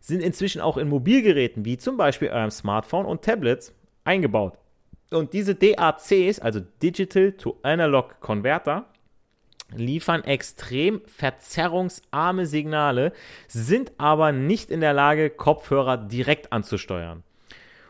sind 0.00 0.22
inzwischen 0.22 0.60
auch 0.60 0.76
in 0.76 0.88
Mobilgeräten 0.88 1.64
wie 1.64 1.76
zum 1.76 1.96
Beispiel 1.96 2.28
eurem 2.28 2.50
Smartphone 2.50 3.04
und 3.04 3.22
Tablets 3.22 3.74
eingebaut. 4.04 4.54
Und 5.10 5.32
diese 5.32 5.54
DACs, 5.54 6.38
also 6.38 6.60
Digital 6.82 7.32
to 7.32 7.58
Analog 7.62 8.20
Converter, 8.20 8.86
liefern 9.74 10.24
extrem 10.24 11.02
verzerrungsarme 11.06 12.46
Signale, 12.46 13.12
sind 13.48 13.92
aber 13.98 14.32
nicht 14.32 14.70
in 14.70 14.80
der 14.80 14.92
Lage, 14.92 15.30
Kopfhörer 15.30 15.96
direkt 15.96 16.52
anzusteuern. 16.52 17.22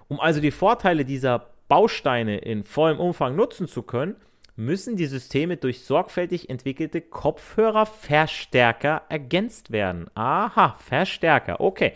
Um 0.09 0.21
also 0.21 0.41
die 0.41 0.51
Vorteile 0.51 1.05
dieser 1.05 1.51
Bausteine 1.71 2.37
in 2.39 2.65
vollem 2.65 2.99
Umfang 2.99 3.37
nutzen 3.37 3.69
zu 3.69 3.85
können, 3.85 4.17
müssen 4.57 4.97
die 4.97 5.07
Systeme 5.07 5.57
durch 5.57 5.85
sorgfältig 5.85 6.51
entwickelte 6.51 7.01
Kopfhörerverstärker 7.01 9.03
ergänzt 9.09 9.71
werden. 9.71 10.11
Aha, 10.15 10.77
Verstärker, 10.81 11.61
okay. 11.61 11.93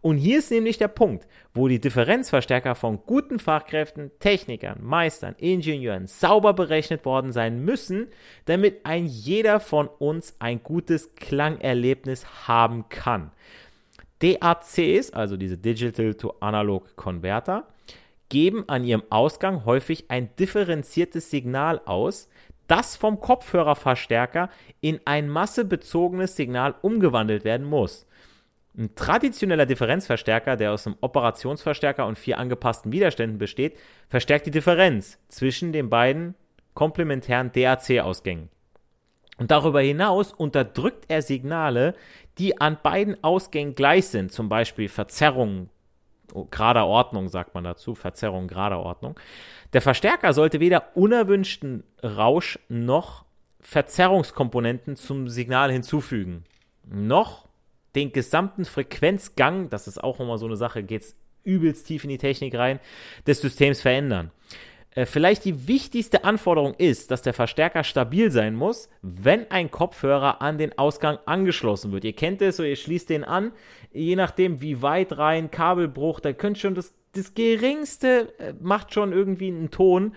Und 0.00 0.16
hier 0.16 0.38
ist 0.38 0.50
nämlich 0.50 0.78
der 0.78 0.88
Punkt, 0.88 1.26
wo 1.52 1.68
die 1.68 1.78
Differenzverstärker 1.78 2.74
von 2.74 3.00
guten 3.04 3.38
Fachkräften, 3.38 4.12
Technikern, 4.18 4.82
Meistern, 4.82 5.34
Ingenieuren 5.36 6.06
sauber 6.06 6.54
berechnet 6.54 7.04
worden 7.04 7.30
sein 7.30 7.62
müssen, 7.62 8.06
damit 8.46 8.86
ein 8.86 9.04
jeder 9.04 9.60
von 9.60 9.88
uns 9.88 10.36
ein 10.38 10.62
gutes 10.62 11.14
Klangerlebnis 11.16 12.48
haben 12.48 12.88
kann. 12.88 13.30
DACs, 14.20 15.10
also 15.10 15.36
diese 15.36 15.58
Digital 15.58 16.14
to 16.14 16.32
Analog 16.40 16.96
Converter, 16.96 17.66
geben 18.28 18.64
an 18.68 18.84
ihrem 18.84 19.02
Ausgang 19.10 19.64
häufig 19.64 20.10
ein 20.10 20.34
differenziertes 20.36 21.30
Signal 21.30 21.80
aus, 21.84 22.28
das 22.66 22.96
vom 22.96 23.20
Kopfhörerverstärker 23.20 24.50
in 24.80 25.00
ein 25.04 25.28
massebezogenes 25.28 26.36
Signal 26.36 26.74
umgewandelt 26.82 27.44
werden 27.44 27.66
muss. 27.66 28.06
Ein 28.76 28.94
traditioneller 28.94 29.66
Differenzverstärker, 29.66 30.56
der 30.56 30.72
aus 30.72 30.86
einem 30.86 30.96
Operationsverstärker 31.00 32.06
und 32.06 32.18
vier 32.18 32.38
angepassten 32.38 32.92
Widerständen 32.92 33.38
besteht, 33.38 33.76
verstärkt 34.08 34.46
die 34.46 34.52
Differenz 34.52 35.18
zwischen 35.28 35.72
den 35.72 35.90
beiden 35.90 36.34
komplementären 36.74 37.50
DAC-Ausgängen. 37.50 38.50
Und 39.38 39.50
darüber 39.50 39.80
hinaus 39.80 40.32
unterdrückt 40.32 41.06
er 41.08 41.22
Signale, 41.22 41.94
die 42.38 42.60
an 42.60 42.78
beiden 42.82 43.22
Ausgängen 43.24 43.74
gleich 43.74 44.06
sind, 44.08 44.30
zum 44.30 44.48
Beispiel 44.48 44.88
Verzerrungen, 44.88 45.70
gerader 46.50 46.86
Ordnung 46.86 47.28
sagt 47.28 47.54
man 47.54 47.64
dazu, 47.64 47.94
Verzerrung 47.94 48.48
gerader 48.48 48.80
Ordnung. 48.80 49.18
Der 49.72 49.82
Verstärker 49.82 50.32
sollte 50.32 50.60
weder 50.60 50.96
unerwünschten 50.96 51.84
Rausch 52.02 52.58
noch 52.68 53.24
Verzerrungskomponenten 53.60 54.96
zum 54.96 55.28
Signal 55.28 55.70
hinzufügen, 55.72 56.44
noch 56.84 57.48
den 57.94 58.12
gesamten 58.12 58.64
Frequenzgang, 58.64 59.68
das 59.70 59.88
ist 59.88 60.02
auch 60.02 60.20
immer 60.20 60.38
so 60.38 60.46
eine 60.46 60.56
Sache, 60.56 60.82
geht 60.82 61.02
es 61.02 61.16
übelst 61.44 61.86
tief 61.86 62.04
in 62.04 62.10
die 62.10 62.18
Technik 62.18 62.54
rein, 62.54 62.80
des 63.26 63.40
Systems 63.40 63.80
verändern. 63.80 64.30
Äh, 64.98 65.06
vielleicht 65.06 65.44
die 65.44 65.68
wichtigste 65.68 66.24
Anforderung 66.24 66.74
ist, 66.74 67.12
dass 67.12 67.22
der 67.22 67.32
Verstärker 67.32 67.84
stabil 67.84 68.32
sein 68.32 68.56
muss, 68.56 68.88
wenn 69.00 69.48
ein 69.48 69.70
Kopfhörer 69.70 70.42
an 70.42 70.58
den 70.58 70.76
Ausgang 70.76 71.18
angeschlossen 71.24 71.92
wird. 71.92 72.02
Ihr 72.02 72.14
kennt 72.14 72.42
es, 72.42 72.56
so 72.56 72.64
ihr 72.64 72.74
schließt 72.74 73.08
den 73.08 73.22
an, 73.22 73.52
je 73.92 74.16
nachdem 74.16 74.60
wie 74.60 74.82
weit 74.82 75.16
rein, 75.16 75.52
Kabelbruch, 75.52 76.18
da 76.18 76.32
könnt 76.32 76.58
schon 76.58 76.74
das, 76.74 76.92
das 77.12 77.34
geringste 77.34 78.36
äh, 78.40 78.54
macht 78.60 78.92
schon 78.92 79.12
irgendwie 79.12 79.48
einen 79.48 79.70
Ton 79.70 80.16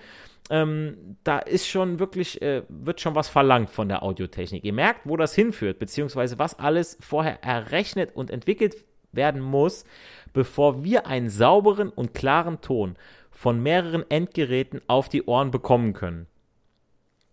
ähm, 0.49 1.15
da 1.23 1.39
ist 1.39 1.67
schon 1.67 1.99
wirklich, 1.99 2.41
äh, 2.41 2.63
wird 2.67 2.99
schon 2.99 3.15
was 3.15 3.29
verlangt 3.29 3.69
von 3.69 3.87
der 3.87 4.03
Audiotechnik. 4.03 4.65
Ihr 4.65 4.73
merkt, 4.73 5.01
wo 5.05 5.15
das 5.15 5.33
hinführt, 5.33 5.79
beziehungsweise 5.79 6.39
was 6.39 6.59
alles 6.59 6.97
vorher 6.99 7.41
errechnet 7.43 8.15
und 8.15 8.31
entwickelt 8.31 8.75
werden 9.13 9.39
muss, 9.39 9.85
bevor 10.33 10.83
wir 10.83 11.07
einen 11.07 11.29
sauberen 11.29 11.89
und 11.89 12.13
klaren 12.13 12.59
Ton 12.59 12.97
von 13.41 13.63
mehreren 13.63 14.05
Endgeräten 14.07 14.81
auf 14.85 15.09
die 15.09 15.23
Ohren 15.23 15.49
bekommen 15.49 15.93
können. 15.93 16.27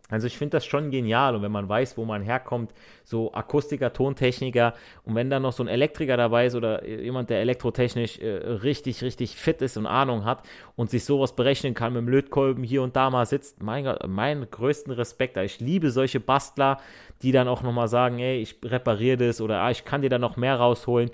Also 0.09 0.27
ich 0.27 0.39
finde 0.39 0.57
das 0.57 0.65
schon 0.65 0.91
genial 0.91 1.37
und 1.37 1.43
wenn 1.43 1.53
man 1.53 1.69
weiß, 1.69 1.99
wo 1.99 2.07
man 2.07 2.23
herkommt, 2.23 2.73
so 3.05 3.35
Akustiker, 3.35 3.93
Tontechniker 3.93 4.73
und 5.05 5.17
wenn 5.17 5.29
dann 5.29 5.43
noch 5.43 5.53
so 5.53 5.63
ein 5.63 5.69
Elektriker 5.69 6.17
dabei 6.17 6.47
ist 6.47 6.55
oder 6.55 6.83
jemand, 6.87 7.29
der 7.29 7.41
elektrotechnisch 7.41 8.21
äh, 8.21 8.37
richtig, 8.37 9.03
richtig 9.03 9.37
fit 9.37 9.61
ist 9.61 9.77
und 9.77 9.85
Ahnung 9.85 10.25
hat 10.25 10.49
und 10.77 10.89
sich 10.89 11.05
sowas 11.05 11.37
berechnen 11.37 11.75
kann 11.75 11.93
mit 11.93 12.01
dem 12.01 12.09
Lötkolben 12.09 12.65
hier 12.65 12.83
und 12.83 12.97
da 12.97 13.11
mal 13.11 13.27
sitzt, 13.27 13.63
mein 13.63 13.95
meinen 14.07 14.51
größten 14.51 14.95
Respekt. 14.95 15.37
Ich 15.37 15.61
liebe 15.61 15.91
solche 15.91 16.21
Bastler, 16.21 16.79
die 17.21 17.33
dann 17.33 17.49
auch 17.49 17.63
nochmal 17.63 17.89
sagen, 17.89 18.19
ey, 18.19 18.41
ich 18.41 18.57
repariere 18.65 19.19
das 19.19 19.43
oder 19.43 19.61
ah, 19.61 19.71
ich 19.71 19.85
kann 19.85 20.01
dir 20.01 20.09
da 20.09 20.19
noch 20.19 20.39
mehr 20.39 20.57
rausholen. 20.57 21.11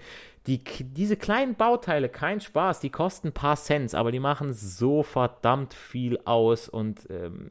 Die, 0.47 0.63
diese 0.63 1.17
kleinen 1.17 1.55
Bauteile, 1.55 2.11
kein 2.11 2.41
Spaß, 2.41 2.81
die 2.81 2.91
kosten 2.91 3.29
ein 3.29 3.33
paar 3.33 3.57
Cents, 3.57 3.95
aber 3.95 4.13
die 4.13 4.21
machen 4.21 4.53
so 4.53 5.03
verdammt 5.03 5.73
viel 5.73 6.19
aus. 6.27 6.69
Und 6.69 7.09
ähm, 7.09 7.51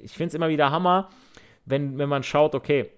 ich 0.00 0.12
finde 0.12 0.28
es 0.28 0.34
immer 0.34 0.50
wieder 0.50 0.70
Hammer, 0.70 1.08
wenn, 1.64 1.96
wenn 1.96 2.08
man 2.08 2.22
schaut, 2.22 2.54
okay, 2.54 2.90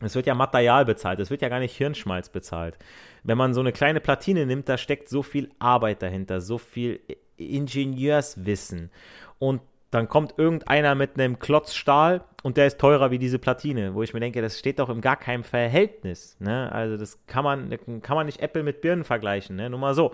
es 0.00 0.14
wird 0.14 0.26
ja 0.26 0.34
Material 0.34 0.84
bezahlt, 0.84 1.20
es 1.20 1.30
wird 1.30 1.42
ja 1.42 1.48
gar 1.48 1.60
nicht 1.60 1.76
Hirnschmalz 1.76 2.28
bezahlt. 2.28 2.78
Wenn 3.22 3.38
man 3.38 3.54
so 3.54 3.60
eine 3.60 3.72
kleine 3.72 4.00
Platine 4.00 4.46
nimmt, 4.46 4.68
da 4.68 4.76
steckt 4.76 5.08
so 5.08 5.22
viel 5.22 5.50
Arbeit 5.58 6.02
dahinter, 6.02 6.40
so 6.40 6.58
viel 6.58 7.00
Ingenieurswissen. 7.36 8.90
Und 9.38 9.62
dann 9.94 10.08
kommt 10.08 10.38
irgendeiner 10.38 10.94
mit 10.94 11.18
einem 11.18 11.38
Klotz 11.38 11.74
Stahl 11.74 12.24
und 12.42 12.56
der 12.56 12.66
ist 12.66 12.78
teurer 12.78 13.10
wie 13.10 13.18
diese 13.18 13.38
Platine, 13.38 13.94
wo 13.94 14.02
ich 14.02 14.12
mir 14.12 14.20
denke, 14.20 14.42
das 14.42 14.58
steht 14.58 14.78
doch 14.80 14.88
im 14.88 15.00
gar 15.00 15.16
keinem 15.16 15.44
Verhältnis. 15.44 16.36
Ne? 16.40 16.70
Also 16.72 16.96
das 16.96 17.24
kann 17.26 17.44
man, 17.44 17.70
kann 18.02 18.16
man 18.16 18.26
nicht 18.26 18.40
Apple 18.40 18.64
mit 18.64 18.80
Birnen 18.80 19.04
vergleichen, 19.04 19.56
ne? 19.56 19.70
nur 19.70 19.78
mal 19.78 19.94
so. 19.94 20.12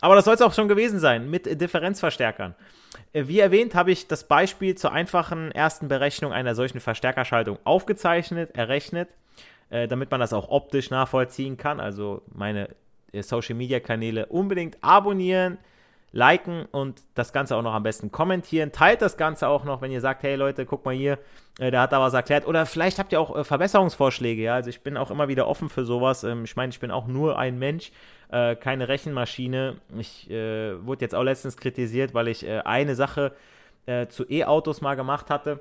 Aber 0.00 0.16
das 0.16 0.24
soll 0.24 0.34
es 0.34 0.42
auch 0.42 0.52
schon 0.52 0.68
gewesen 0.68 0.98
sein 0.98 1.30
mit 1.30 1.60
Differenzverstärkern. 1.60 2.54
Äh, 3.12 3.28
wie 3.28 3.38
erwähnt, 3.38 3.74
habe 3.74 3.92
ich 3.92 4.08
das 4.08 4.24
Beispiel 4.26 4.74
zur 4.74 4.92
einfachen 4.92 5.52
ersten 5.52 5.88
Berechnung 5.88 6.32
einer 6.32 6.54
solchen 6.54 6.80
Verstärkerschaltung 6.80 7.58
aufgezeichnet, 7.64 8.56
errechnet, 8.56 9.08
äh, 9.70 9.86
damit 9.88 10.10
man 10.10 10.20
das 10.20 10.32
auch 10.32 10.48
optisch 10.48 10.90
nachvollziehen 10.90 11.56
kann. 11.56 11.80
Also 11.80 12.22
meine 12.32 12.68
äh, 13.12 13.22
Social-Media-Kanäle 13.22 14.26
unbedingt 14.26 14.76
abonnieren, 14.82 15.58
liken 16.12 16.66
und 16.72 17.02
das 17.14 17.32
Ganze 17.32 17.56
auch 17.56 17.62
noch 17.62 17.74
am 17.74 17.82
besten 17.82 18.10
kommentieren. 18.10 18.72
Teilt 18.72 19.00
das 19.00 19.16
Ganze 19.16 19.48
auch 19.48 19.64
noch, 19.64 19.80
wenn 19.80 19.92
ihr 19.92 20.00
sagt, 20.00 20.22
hey 20.22 20.34
Leute, 20.34 20.66
guck 20.66 20.84
mal 20.84 20.94
hier, 20.94 21.18
äh, 21.58 21.70
der 21.70 21.82
hat 21.82 21.92
da 21.92 22.00
was 22.00 22.14
erklärt. 22.14 22.46
Oder 22.46 22.66
vielleicht 22.66 22.98
habt 22.98 23.12
ihr 23.12 23.20
auch 23.20 23.36
äh, 23.36 23.44
Verbesserungsvorschläge, 23.44 24.42
ja. 24.42 24.54
Also 24.54 24.70
ich 24.70 24.82
bin 24.82 24.96
auch 24.96 25.10
immer 25.10 25.28
wieder 25.28 25.46
offen 25.46 25.68
für 25.68 25.84
sowas. 25.84 26.24
Ähm, 26.24 26.44
ich 26.44 26.56
meine, 26.56 26.70
ich 26.70 26.80
bin 26.80 26.90
auch 26.90 27.06
nur 27.06 27.38
ein 27.38 27.58
Mensch, 27.58 27.92
äh, 28.30 28.56
keine 28.56 28.88
Rechenmaschine. 28.88 29.76
Ich 29.98 30.28
wurde 30.28 31.04
jetzt 31.04 31.14
auch 31.14 31.22
letztens 31.22 31.56
kritisiert, 31.56 32.14
weil 32.14 32.28
ich 32.28 32.46
eine 32.48 32.94
Sache 32.94 33.32
zu 34.08 34.24
E-Autos 34.30 34.80
mal 34.82 34.94
gemacht 34.94 35.30
hatte. 35.30 35.60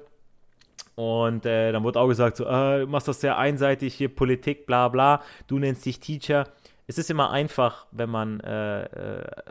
Und 0.95 1.45
dann 1.45 1.83
wurde 1.83 1.99
auch 1.99 2.07
gesagt, 2.07 2.37
so, 2.37 2.43
du 2.43 2.85
machst 2.87 3.07
das 3.07 3.21
sehr 3.21 3.37
einseitig, 3.37 3.95
hier 3.95 4.13
Politik, 4.13 4.67
bla 4.67 4.87
bla, 4.89 5.21
du 5.47 5.57
nennst 5.57 5.85
dich 5.85 5.99
Teacher 5.99 6.45
es 6.89 6.97
ist 6.97 7.11
immer 7.11 7.29
einfach, 7.29 7.85
wenn 7.91 8.09
man 8.09 8.39
äh, 8.39 8.83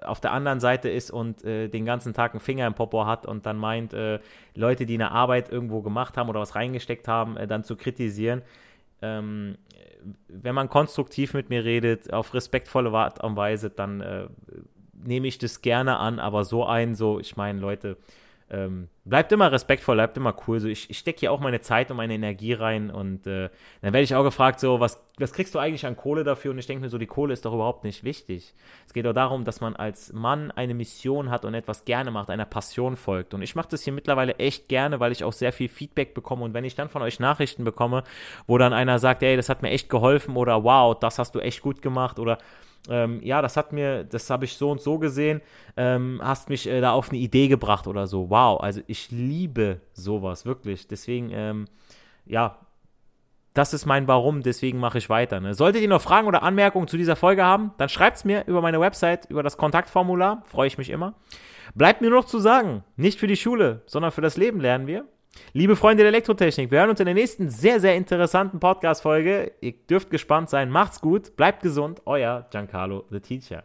auf 0.09 0.21
der 0.21 0.33
anderen 0.33 0.61
Seite 0.61 0.89
ist 0.89 1.11
und 1.11 1.45
äh, 1.45 1.69
den 1.69 1.85
ganzen 1.85 2.15
Tag 2.15 2.33
einen 2.33 2.41
Finger 2.41 2.67
im 2.67 2.75
Popo 2.75 3.07
hat 3.07 3.27
und 3.27 3.47
dann 3.47 3.57
meint, 3.57 3.93
äh, 3.93 4.21
Leute, 4.55 4.87
die 4.87 4.95
eine 4.95 5.13
Arbeit 5.13 5.51
irgendwo 5.51 5.83
gemacht 5.83 6.17
haben 6.17 6.29
oder 6.29 6.41
was 6.41 6.55
reingesteckt 6.55 7.09
haben, 7.09 7.37
äh, 7.37 7.47
dann 7.47 7.65
zu 7.65 7.77
kritisieren. 7.77 8.43
Ähm, 9.03 9.57
wenn 10.29 10.55
man 10.55 10.69
konstruktiv 10.69 11.35
mit 11.35 11.51
mir 11.51 11.65
redet, 11.65 12.13
auf 12.13 12.35
respektvolle 12.35 12.91
Art 12.93 13.23
und 13.23 13.37
Weise, 13.37 13.71
dann 13.71 14.01
äh, 14.01 14.29
nehme 14.93 15.27
ich 15.27 15.39
das 15.39 15.63
gerne 15.63 15.99
an, 15.99 16.19
aber 16.19 16.45
so 16.45 16.65
ein, 16.65 16.95
so, 16.95 17.21
ich 17.21 17.37
meine, 17.37 17.61
Leute, 17.61 17.97
ähm, 18.51 18.89
bleibt 19.05 19.31
immer 19.33 19.53
respektvoll, 19.53 19.97
bleibt 19.97 20.17
immer 20.17 20.35
cool. 20.47 20.61
So, 20.61 20.69
ich, 20.69 20.89
ich 20.89 20.99
stecke 20.99 21.21
hier 21.21 21.33
auch 21.33 21.41
meine 21.41 21.61
Zeit 21.61 21.91
und 21.91 21.97
meine 21.97 22.15
Energie 22.15 22.55
rein 22.55 22.91
und 22.91 23.27
äh, 23.27 23.51
dann 23.83 23.93
werde 23.93 24.03
ich 24.03 24.15
auch 24.15 24.25
gefragt, 24.25 24.61
so, 24.61 24.81
was, 24.81 25.03
was 25.19 25.33
kriegst 25.33 25.55
du 25.55 25.59
eigentlich 25.59 25.85
an 25.87 25.97
Kohle 25.97 26.25
dafür? 26.25 26.53
Und 26.53 26.59
ich 26.59 26.67
denke 26.67 26.83
mir 26.83 26.89
so, 26.89 26.99
die 26.99 27.07
Kohle 27.07 27.33
ist 27.33 27.45
doch 27.45 27.53
überhaupt 27.53 27.85
nicht 27.85 28.05
wichtig. 28.05 28.55
Es 28.87 28.95
geht 28.95 29.05
doch 29.05 29.13
darum, 29.13 29.45
dass 29.45 29.61
man 29.61 29.77
als 29.77 30.13
Mann 30.13 30.51
eine 30.51 30.75
Mission 30.75 31.31
hat 31.31 31.45
und 31.45 31.55
etwas 31.55 31.85
gerne 31.85 32.11
macht, 32.11 32.31
einer 32.31 32.47
Passion 32.47 32.97
folgt. 32.97 33.35
Und 33.35 33.43
ich 33.43 33.55
mache 33.55 33.69
das 33.71 33.83
hier 33.83 33.93
mittlerweile 33.93 34.37
echt 34.37 34.69
gerne, 34.69 35.01
weil 35.01 35.13
ich 35.13 35.25
auch 35.25 35.33
sehr 35.33 35.53
viel 35.53 35.69
Feedback 35.69 36.15
bekomme. 36.15 36.45
Und 36.45 36.55
wenn 36.55 36.65
ich 36.65 36.75
dann 36.75 36.89
von 36.89 37.03
euch 37.03 37.21
Nachrichten 37.21 37.65
bekomme, 37.65 38.05
wo 38.47 38.57
dann 38.57 38.73
einer 38.73 38.99
sagt, 38.99 39.23
ey, 39.23 39.37
das 39.37 39.49
hat 39.49 39.63
mir 39.63 39.71
echt 39.71 39.91
geholfen 39.91 40.37
oder 40.37 40.65
wow, 40.65 40.99
das 40.99 41.19
hast 41.19 41.35
du 41.35 41.41
echt 41.41 41.61
gut 41.61 41.83
gemacht 41.83 42.19
oder 42.19 42.39
ähm, 42.89 43.21
ja, 43.23 43.43
das 43.43 43.57
hat 43.57 43.73
mir, 43.73 44.05
das 44.05 44.31
habe 44.31 44.45
ich 44.45 44.57
so 44.57 44.71
und 44.71 44.81
so 44.81 44.99
gesehen, 44.99 45.41
ähm, 45.77 46.21
hast 46.23 46.49
mich 46.49 46.69
äh, 46.69 46.81
da 46.81 46.93
auf 46.93 47.11
eine 47.11 47.19
Idee 47.19 47.49
gebracht 47.49 47.87
oder 47.87 48.07
so. 48.07 48.31
Wow, 48.31 48.61
also 48.61 48.81
ich 48.87 49.11
liebe 49.11 49.81
sowas, 49.93 50.47
wirklich. 50.47 50.87
Deswegen, 50.89 51.31
ähm, 51.33 51.67
ja, 52.25 52.59
das 53.55 53.75
ist 53.75 53.87
mein 53.87 54.07
Warum, 54.07 54.43
deswegen 54.43 54.79
mache 54.79 54.99
ich 54.99 55.11
weiter. 55.11 55.41
Ne? 55.41 55.55
Solltet 55.55 55.83
ihr 55.83 55.89
noch 55.89 56.01
Fragen 56.01 56.29
oder 56.29 56.43
Anmerkungen 56.43 56.87
zu 56.87 56.97
dieser 56.97 57.17
Folge 57.17 57.45
haben, 57.45 57.73
dann 57.77 57.89
schreibt 57.89 58.19
es 58.19 58.25
mir 58.25 58.45
über 58.47 58.63
meine 58.63 58.81
Website, 58.81 59.27
über 59.31 59.43
das 59.43 59.57
Kontaktformular, 59.57 60.43
freue 60.47 60.69
ich 60.69 60.79
mich 60.79 60.91
immer. 60.91 61.15
Bleibt 61.75 62.01
mir 62.01 62.11
nur 62.11 62.21
noch 62.21 62.27
zu 62.27 62.39
sagen, 62.39 62.85
nicht 62.97 63.19
für 63.19 63.27
die 63.27 63.37
Schule, 63.37 63.83
sondern 63.87 64.13
für 64.13 64.21
das 64.21 64.37
Leben 64.37 64.61
lernen 64.61 64.87
wir. 64.87 65.07
Liebe 65.53 65.77
Freunde 65.77 66.03
der 66.03 66.13
Elektrotechnik, 66.13 66.71
wir 66.71 66.81
hören 66.81 66.91
uns 66.91 67.01
in 67.01 67.07
der 67.07 67.15
nächsten 67.15 67.49
sehr, 67.51 67.81
sehr 67.81 67.97
interessanten 67.97 68.61
Podcast-Folge. 68.61 69.53
Ihr 69.61 69.73
dürft 69.89 70.11
gespannt 70.11 70.51
sein. 70.51 70.71
Macht's 70.71 71.01
gut, 71.01 71.37
bleibt 71.37 71.63
gesund. 71.63 72.03
Euer 72.07 72.47
Giancarlo 72.51 73.05
the 73.11 73.21
Teacher. 73.21 73.65